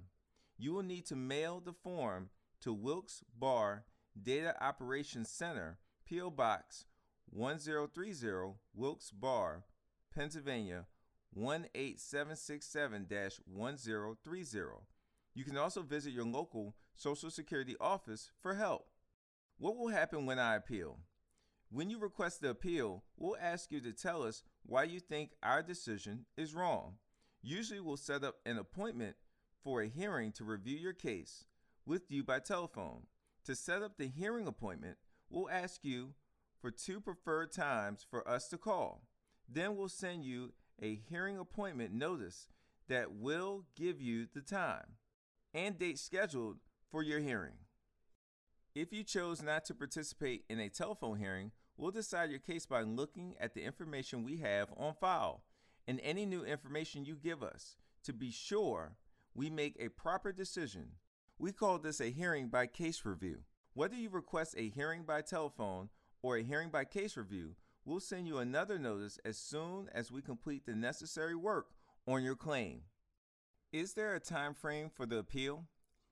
You 0.56 0.72
will 0.72 0.84
need 0.84 1.04
to 1.06 1.16
mail 1.16 1.60
the 1.60 1.72
form 1.72 2.30
to 2.60 2.72
Wilkes 2.72 3.24
Barre 3.36 3.84
Data 4.20 4.54
Operations 4.64 5.28
Center, 5.28 5.78
P.O. 6.06 6.30
Box 6.30 6.86
1030, 7.30 8.54
Wilkes 8.74 9.10
Barre, 9.10 9.64
Pennsylvania 10.14 10.86
18767 11.34 13.06
1030. 13.46 14.68
You 15.34 15.44
can 15.44 15.56
also 15.56 15.82
visit 15.82 16.12
your 16.12 16.26
local 16.26 16.76
Social 16.94 17.30
Security 17.30 17.76
office 17.80 18.30
for 18.40 18.54
help. 18.54 18.86
What 19.58 19.76
will 19.76 19.88
happen 19.88 20.26
when 20.26 20.38
I 20.38 20.56
appeal? 20.56 20.98
When 21.70 21.88
you 21.88 21.98
request 21.98 22.42
the 22.42 22.50
appeal, 22.50 23.02
we'll 23.16 23.36
ask 23.40 23.72
you 23.72 23.80
to 23.80 23.92
tell 23.92 24.22
us 24.22 24.42
why 24.64 24.84
you 24.84 25.00
think 25.00 25.30
our 25.42 25.62
decision 25.62 26.26
is 26.36 26.54
wrong. 26.54 26.96
Usually, 27.42 27.80
we'll 27.80 27.96
set 27.96 28.24
up 28.24 28.36
an 28.44 28.58
appointment 28.58 29.16
for 29.64 29.80
a 29.80 29.88
hearing 29.88 30.32
to 30.32 30.44
review 30.44 30.76
your 30.76 30.92
case 30.92 31.46
with 31.86 32.10
you 32.10 32.22
by 32.22 32.40
telephone. 32.40 33.06
To 33.46 33.54
set 33.54 33.82
up 33.82 33.96
the 33.96 34.06
hearing 34.06 34.46
appointment, 34.46 34.98
we'll 35.30 35.50
ask 35.50 35.82
you 35.82 36.10
for 36.60 36.70
two 36.70 37.00
preferred 37.00 37.52
times 37.52 38.04
for 38.08 38.26
us 38.28 38.48
to 38.48 38.58
call. 38.58 39.02
Then 39.48 39.76
we'll 39.76 39.88
send 39.88 40.24
you 40.24 40.52
a 40.82 41.00
hearing 41.08 41.38
appointment 41.38 41.92
notice 41.92 42.48
that 42.88 43.12
will 43.12 43.64
give 43.76 44.00
you 44.00 44.26
the 44.34 44.40
time 44.40 44.96
and 45.54 45.78
date 45.78 45.98
scheduled 45.98 46.58
for 46.90 47.02
your 47.02 47.20
hearing. 47.20 47.54
If 48.74 48.92
you 48.92 49.04
chose 49.04 49.42
not 49.42 49.64
to 49.66 49.74
participate 49.74 50.44
in 50.48 50.58
a 50.58 50.68
telephone 50.68 51.18
hearing, 51.18 51.52
We'll 51.76 51.90
decide 51.90 52.30
your 52.30 52.38
case 52.38 52.66
by 52.66 52.82
looking 52.82 53.34
at 53.40 53.54
the 53.54 53.62
information 53.62 54.22
we 54.22 54.36
have 54.38 54.68
on 54.76 54.94
file 54.94 55.42
and 55.88 56.00
any 56.02 56.26
new 56.26 56.44
information 56.44 57.04
you 57.04 57.16
give 57.16 57.42
us 57.42 57.76
to 58.04 58.12
be 58.12 58.30
sure 58.30 58.92
we 59.34 59.48
make 59.48 59.76
a 59.80 59.88
proper 59.88 60.32
decision. 60.32 60.90
We 61.38 61.52
call 61.52 61.78
this 61.78 62.00
a 62.00 62.10
hearing 62.10 62.48
by 62.48 62.66
case 62.66 63.04
review. 63.04 63.40
Whether 63.74 63.96
you 63.96 64.10
request 64.10 64.54
a 64.56 64.68
hearing 64.68 65.04
by 65.04 65.22
telephone 65.22 65.88
or 66.22 66.36
a 66.36 66.42
hearing 66.42 66.68
by 66.68 66.84
case 66.84 67.16
review, 67.16 67.56
we'll 67.84 68.00
send 68.00 68.26
you 68.26 68.38
another 68.38 68.78
notice 68.78 69.18
as 69.24 69.36
soon 69.36 69.88
as 69.92 70.10
we 70.12 70.22
complete 70.22 70.66
the 70.66 70.74
necessary 70.74 71.34
work 71.34 71.66
on 72.06 72.22
your 72.22 72.36
claim. 72.36 72.82
Is 73.72 73.94
there 73.94 74.14
a 74.14 74.20
time 74.20 74.54
frame 74.54 74.90
for 74.94 75.06
the 75.06 75.18
appeal? 75.18 75.64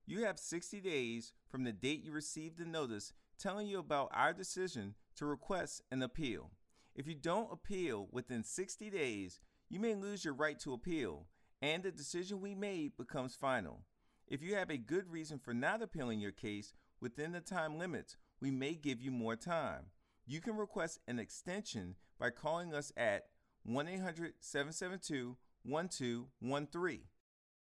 You 0.07 0.25
have 0.25 0.39
60 0.39 0.81
days 0.81 1.33
from 1.49 1.65
the 1.65 1.73
date 1.73 2.03
you 2.03 2.13
received 2.13 2.59
the 2.59 2.65
notice 2.65 3.13
telling 3.39 3.67
you 3.67 3.79
about 3.79 4.11
our 4.13 4.33
decision 4.33 4.95
to 5.17 5.27
request 5.27 5.83
an 5.91 6.03
appeal. 6.03 6.51
If 6.95 7.07
you 7.07 7.15
don't 7.15 7.53
appeal 7.53 8.09
within 8.11 8.43
60 8.43 8.91
days, 8.91 9.41
you 9.69 9.79
may 9.79 9.95
lose 9.95 10.25
your 10.25 10.35
right 10.35 10.59
to 10.61 10.73
appeal, 10.73 11.27
and 11.63 11.83
the 11.83 11.93
decision 11.93 12.41
we 12.41 12.55
made 12.55 12.97
becomes 12.97 13.37
final. 13.37 13.85
If 14.27 14.43
you 14.43 14.55
have 14.55 14.71
a 14.71 14.77
good 14.77 15.11
reason 15.11 15.39
for 15.39 15.55
not 15.55 15.83
appealing 15.83 16.21
your 16.21 16.33
case 16.33 16.73
within 17.01 17.33
the 17.33 17.41
time 17.41 17.79
limits, 17.79 18.17
we 18.41 18.51
may 18.51 18.75
give 18.75 19.01
you 19.01 19.11
more 19.11 19.37
time. 19.37 19.87
You 20.31 20.41
can 20.41 20.57
request 20.57 21.01
an 21.09 21.19
extension 21.19 21.97
by 22.17 22.31
calling 22.31 22.73
us 22.73 22.93
at 22.97 23.25
1 23.65 23.89
800 23.89 24.35
772 24.39 25.37
1213. 25.65 27.01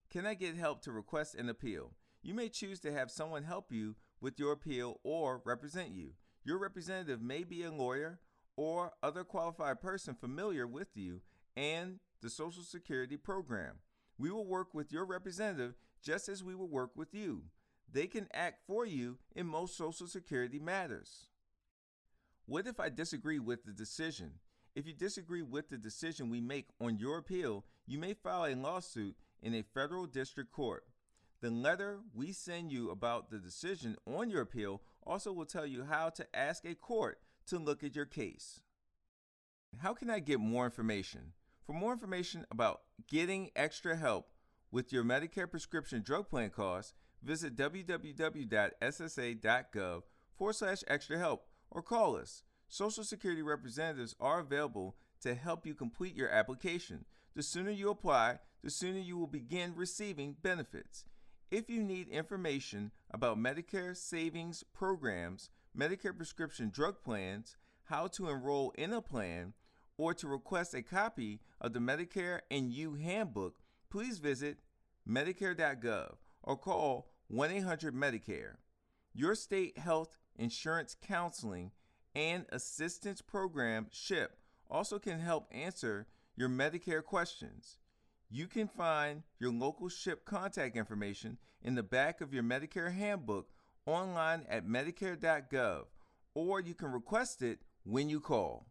Can 0.10 0.26
I 0.26 0.34
get 0.34 0.56
help 0.56 0.82
to 0.82 0.92
request 0.92 1.36
an 1.36 1.50
appeal? 1.50 1.94
You 2.24 2.34
may 2.34 2.50
choose 2.50 2.80
to 2.80 2.92
have 2.92 3.12
someone 3.12 3.44
help 3.44 3.72
you 3.72 3.96
with 4.20 4.40
your 4.40 4.54
appeal 4.54 5.00
or 5.04 5.44
represent 5.46 5.90
you. 5.90 6.14
Your 6.44 6.58
representative 6.58 7.22
may 7.22 7.44
be 7.44 7.62
a 7.62 7.72
lawyer 7.72 8.22
or 8.56 8.94
other 9.04 9.24
qualified 9.24 9.80
person 9.80 10.16
familiar 10.16 10.66
with 10.66 10.98
you 10.98 11.22
and 11.56 12.00
the 12.24 12.30
Social 12.32 12.64
Security 12.64 13.18
program. 13.18 13.76
We 14.18 14.32
will 14.32 14.48
work 14.48 14.74
with 14.74 14.92
your 14.92 15.06
representative 15.06 15.76
just 16.02 16.28
as 16.28 16.44
we 16.44 16.56
will 16.56 16.70
work 16.70 16.90
with 16.96 17.14
you. 17.14 17.44
They 17.88 18.08
can 18.08 18.28
act 18.34 18.62
for 18.66 18.84
you 18.84 19.20
in 19.36 19.46
most 19.46 19.78
Social 19.78 20.08
Security 20.08 20.58
matters. 20.58 21.28
What 22.50 22.66
if 22.66 22.80
I 22.80 22.88
disagree 22.88 23.40
with 23.40 23.66
the 23.66 23.74
decision? 23.74 24.32
If 24.74 24.88
you 24.88 24.94
disagree 24.94 25.42
with 25.42 25.68
the 25.68 25.78
decision 25.78 26.30
we 26.30 26.40
make 26.40 26.70
on 26.80 26.98
your 26.98 27.18
appeal, 27.18 27.66
you 27.86 28.00
may 28.00 28.14
file 28.14 28.46
a 28.46 28.56
lawsuit 28.56 29.18
in 29.42 29.54
a 29.54 29.66
federal 29.74 30.06
district 30.06 30.54
court. 30.54 30.86
The 31.42 31.50
letter 31.50 32.00
we 32.16 32.32
send 32.32 32.72
you 32.72 32.90
about 32.90 33.30
the 33.30 33.40
decision 33.40 33.98
on 34.08 34.30
your 34.30 34.44
appeal 34.44 34.82
also 35.06 35.34
will 35.34 35.46
tell 35.46 35.66
you 35.66 35.84
how 35.84 36.08
to 36.08 36.26
ask 36.34 36.64
a 36.64 36.74
court 36.74 37.20
to 37.48 37.60
look 37.60 37.84
at 37.84 37.98
your 37.98 38.06
case. 38.06 38.62
How 39.80 39.94
can 39.94 40.10
I 40.10 40.20
get 40.20 40.40
more 40.40 40.64
information? 40.64 41.34
For 41.66 41.74
more 41.74 41.92
information 41.92 42.46
about 42.50 42.80
getting 43.10 43.50
extra 43.58 43.98
help 43.98 44.30
with 44.72 44.94
your 44.94 45.04
Medicare 45.04 45.52
prescription 45.52 46.02
drug 46.02 46.30
plan 46.30 46.50
costs, 46.52 46.94
visit 47.22 47.58
www.ssa.gov 47.58 48.04
forward 50.38 50.54
slash 50.54 50.84
extra 50.88 51.18
help 51.18 51.47
or 51.72 51.82
call 51.82 52.16
us. 52.16 52.44
Social 52.68 53.04
Security 53.04 53.42
representatives 53.42 54.16
are 54.20 54.40
available 54.40 54.96
to 55.22 55.36
help 55.36 55.66
you 55.66 55.74
complete 55.74 56.16
your 56.16 56.30
application. 56.30 57.06
The 57.36 57.44
sooner 57.44 57.72
you 57.72 57.90
apply, 57.90 58.40
the 58.64 58.70
sooner 58.70 59.00
you 59.00 59.18
will 59.18 59.28
begin 59.28 59.74
receiving 59.76 60.36
benefits. 60.42 61.06
If 61.50 61.70
you 61.70 61.82
need 61.82 62.10
information 62.10 62.92
about 63.12 63.38
Medicare 63.38 63.96
savings 63.96 64.64
programs, 64.74 65.50
Medicare 65.78 66.16
prescription 66.16 66.70
drug 66.70 67.04
plans, 67.04 67.56
how 67.86 68.08
to 68.08 68.30
enroll 68.30 68.72
in 68.78 68.92
a 68.92 69.02
plan, 69.02 69.54
or 69.98 70.14
to 70.14 70.28
request 70.28 70.74
a 70.74 70.82
copy 70.82 71.40
of 71.62 71.74
the 71.74 71.80
Medicare 71.80 72.42
and 72.52 72.72
You 72.72 72.96
Handbook, 72.96 73.60
please 73.90 74.20
visit 74.20 74.60
Medicare.gov 75.08 76.16
or 76.44 76.58
call 76.58 77.10
1 77.28 77.52
800 77.52 77.96
Medicare. 77.96 78.56
Your 79.14 79.36
state 79.36 79.78
health 79.78 80.17
insurance 80.38 80.96
counseling 81.02 81.72
and 82.16 82.46
assistance 82.50 83.22
program, 83.22 83.88
SHIP, 83.92 84.38
also 84.70 85.00
can 85.00 85.20
help 85.20 85.48
answer 85.52 86.08
your 86.36 86.50
Medicare 86.50 87.04
questions. 87.04 87.78
You 88.30 88.48
can 88.48 88.68
find 88.68 89.24
your 89.40 89.52
local 89.52 89.90
SHIP 89.90 90.26
contact 90.26 90.76
information 90.76 91.38
in 91.62 91.76
the 91.76 91.84
back 91.84 92.22
of 92.22 92.34
your 92.34 92.44
Medicare 92.44 92.94
handbook 92.94 93.50
online 93.86 94.46
at 94.50 94.68
Medicare.gov, 94.68 95.86
or 96.34 96.60
you 96.60 96.74
can 96.74 96.92
request 96.92 97.42
it 97.42 97.60
when 97.84 98.10
you 98.10 98.20
call. 98.20 98.68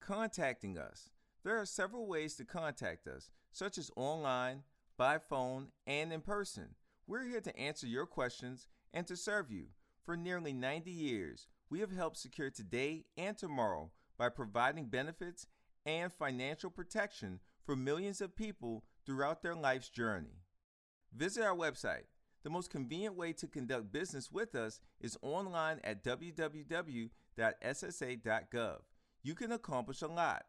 Contacting 0.00 0.78
us. 0.78 1.10
There 1.44 1.58
are 1.58 1.66
several 1.66 2.06
ways 2.06 2.34
to 2.36 2.44
contact 2.44 3.06
us, 3.06 3.30
such 3.52 3.78
as 3.78 3.90
online, 3.96 4.62
by 4.96 5.18
phone, 5.18 5.68
and 5.86 6.12
in 6.12 6.20
person. 6.20 6.74
We're 7.06 7.24
here 7.24 7.40
to 7.40 7.58
answer 7.58 7.86
your 7.86 8.06
questions 8.06 8.66
and 8.92 9.06
to 9.06 9.16
serve 9.16 9.50
you. 9.50 9.66
For 10.04 10.16
nearly 10.16 10.52
90 10.52 10.90
years, 10.90 11.46
we 11.68 11.80
have 11.80 11.92
helped 11.92 12.16
secure 12.16 12.50
today 12.50 13.04
and 13.16 13.36
tomorrow 13.36 13.90
by 14.18 14.28
providing 14.28 14.86
benefits 14.86 15.46
and 15.86 16.12
financial 16.12 16.70
protection 16.70 17.40
for 17.64 17.76
millions 17.76 18.20
of 18.20 18.36
people 18.36 18.84
throughout 19.06 19.42
their 19.42 19.54
life's 19.54 19.88
journey. 19.88 20.42
Visit 21.14 21.44
our 21.44 21.56
website. 21.56 22.04
The 22.42 22.50
most 22.50 22.70
convenient 22.70 23.16
way 23.16 23.32
to 23.34 23.46
conduct 23.46 23.92
business 23.92 24.30
with 24.32 24.54
us 24.54 24.80
is 25.00 25.18
online 25.22 25.80
at 25.84 26.02
www.ssa.gov. 26.02 27.10
You 29.22 29.34
can 29.34 29.52
accomplish 29.52 30.00
a 30.02 30.06
lot. 30.06 30.46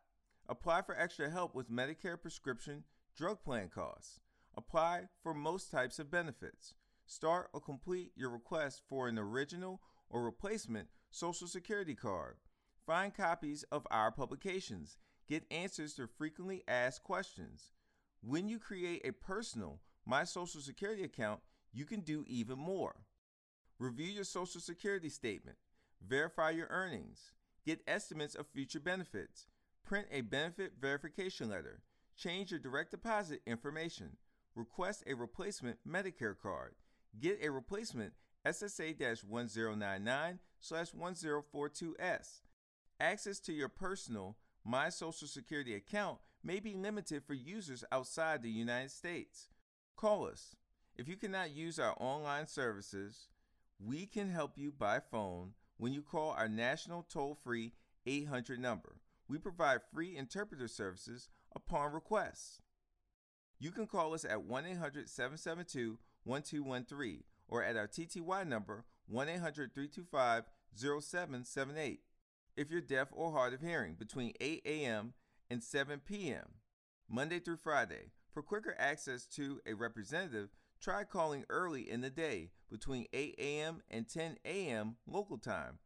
Apply 0.47 0.81
for 0.81 0.97
extra 0.97 1.29
help 1.29 1.53
with 1.53 1.69
Medicare 1.69 2.21
prescription 2.21 2.85
drug 3.15 3.43
plan 3.43 3.69
costs. 3.69 4.21
Apply 4.55 5.09
for 5.21 5.33
most 5.33 5.69
types 5.71 5.99
of 5.99 6.09
benefits. 6.09 6.73
Start 7.11 7.49
or 7.51 7.59
complete 7.59 8.13
your 8.15 8.29
request 8.29 8.83
for 8.87 9.09
an 9.09 9.19
original 9.19 9.81
or 10.09 10.23
replacement 10.23 10.87
Social 11.09 11.45
Security 11.45 11.93
card. 11.93 12.37
Find 12.85 13.13
copies 13.13 13.63
of 13.63 13.85
our 13.91 14.13
publications. 14.13 14.95
Get 15.27 15.43
answers 15.51 15.93
to 15.95 16.07
frequently 16.07 16.63
asked 16.69 17.03
questions. 17.03 17.73
When 18.21 18.47
you 18.47 18.59
create 18.59 19.01
a 19.03 19.11
personal 19.11 19.81
My 20.05 20.23
Social 20.23 20.61
Security 20.61 21.03
account, 21.03 21.41
you 21.73 21.83
can 21.83 21.99
do 21.99 22.23
even 22.29 22.57
more. 22.57 22.95
Review 23.77 24.07
your 24.07 24.23
Social 24.23 24.61
Security 24.61 25.09
statement, 25.09 25.57
verify 26.07 26.51
your 26.51 26.67
earnings, 26.69 27.33
get 27.65 27.83
estimates 27.87 28.35
of 28.35 28.47
future 28.47 28.79
benefits, 28.79 29.47
print 29.83 30.07
a 30.13 30.21
benefit 30.21 30.75
verification 30.79 31.49
letter, 31.49 31.81
change 32.15 32.51
your 32.51 32.59
direct 32.61 32.91
deposit 32.91 33.41
information, 33.45 34.15
request 34.55 35.03
a 35.05 35.13
replacement 35.13 35.77
Medicare 35.85 36.37
card, 36.41 36.75
get 37.19 37.39
a 37.43 37.51
replacement 37.51 38.13
SSA 38.45 39.23
1099 39.23 40.39
1042S, 40.63 42.41
access 42.99 43.39
to 43.39 43.53
your 43.53 43.69
personal 43.69 44.37
my 44.63 44.89
Social 44.89 45.27
Security 45.27 45.73
account 45.73 46.19
may 46.43 46.59
be 46.59 46.73
limited 46.73 47.23
for 47.25 47.33
users 47.33 47.83
outside 47.91 48.41
the 48.41 48.49
United 48.49 48.91
States. 48.91 49.49
Call 49.95 50.27
us. 50.27 50.55
If 50.95 51.07
you 51.07 51.15
cannot 51.15 51.51
use 51.51 51.79
our 51.79 51.95
online 51.99 52.47
services, 52.47 53.29
we 53.79 54.05
can 54.05 54.29
help 54.29 54.57
you 54.57 54.71
by 54.71 54.99
phone 54.99 55.53
when 55.77 55.93
you 55.93 56.01
call 56.01 56.31
our 56.31 56.47
national 56.47 57.03
toll 57.09 57.37
free 57.43 57.73
800 58.05 58.59
number. 58.59 58.97
We 59.27 59.37
provide 59.37 59.81
free 59.93 60.15
interpreter 60.15 60.67
services 60.67 61.29
upon 61.55 61.93
request. 61.93 62.61
You 63.59 63.71
can 63.71 63.87
call 63.87 64.13
us 64.13 64.25
at 64.25 64.43
1 64.43 64.65
800 64.65 65.09
772 65.09 65.97
1213 66.23 67.23
or 67.47 67.63
at 67.63 67.75
our 67.75 67.87
TTY 67.87 68.47
number 68.47 68.85
1 69.07 69.29
800 69.29 69.73
325 69.73 70.43
0778 70.75 72.01
if 72.55 72.69
you're 72.69 72.81
deaf 72.81 73.07
or 73.11 73.31
hard 73.31 73.53
of 73.53 73.61
hearing 73.61 73.95
between 73.95 74.33
8 74.39 74.61
a.m. 74.65 75.13
and 75.49 75.63
7 75.63 76.01
p.m. 76.05 76.55
Monday 77.09 77.39
through 77.39 77.57
Friday. 77.57 78.11
For 78.33 78.41
quicker 78.41 78.75
access 78.79 79.25
to 79.35 79.59
a 79.65 79.73
representative, 79.73 80.49
try 80.81 81.03
calling 81.03 81.43
early 81.49 81.89
in 81.89 82.01
the 82.01 82.09
day 82.09 82.51
between 82.69 83.07
8 83.11 83.35
a.m. 83.37 83.81
and 83.89 84.07
10 84.07 84.37
a.m. 84.45 84.95
local 85.05 85.37
time 85.37 85.79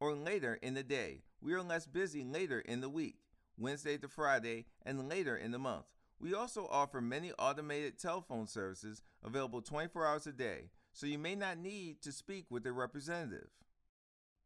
or 0.00 0.14
later 0.14 0.58
in 0.62 0.74
the 0.74 0.84
day. 0.84 1.22
We 1.40 1.54
are 1.54 1.62
less 1.62 1.86
busy 1.86 2.24
later 2.24 2.60
in 2.60 2.80
the 2.80 2.88
week, 2.88 3.16
Wednesday 3.56 3.98
to 3.98 4.08
Friday, 4.08 4.66
and 4.84 5.08
later 5.08 5.36
in 5.36 5.50
the 5.50 5.58
month. 5.58 5.86
We 6.20 6.34
also 6.34 6.66
offer 6.70 7.00
many 7.00 7.32
automated 7.38 7.98
telephone 7.98 8.46
services 8.46 9.02
available 9.22 9.62
24 9.62 10.06
hours 10.06 10.26
a 10.26 10.32
day, 10.32 10.70
so 10.92 11.06
you 11.06 11.18
may 11.18 11.36
not 11.36 11.58
need 11.58 12.02
to 12.02 12.10
speak 12.10 12.46
with 12.50 12.66
a 12.66 12.72
representative. 12.72 13.50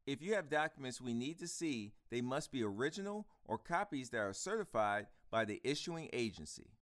If 0.07 0.21
you 0.21 0.35
have 0.35 0.51
documents 0.51 1.01
we 1.01 1.15
need 1.15 1.39
to 1.39 1.49
see, 1.49 1.93
they 2.11 2.21
must 2.21 2.53
be 2.53 2.63
original 2.63 3.27
or 3.47 3.57
copies 3.57 4.11
that 4.11 4.19
are 4.19 4.33
certified 4.33 5.07
by 5.31 5.45
the 5.45 5.61
issuing 5.65 6.11
agency. 6.13 6.73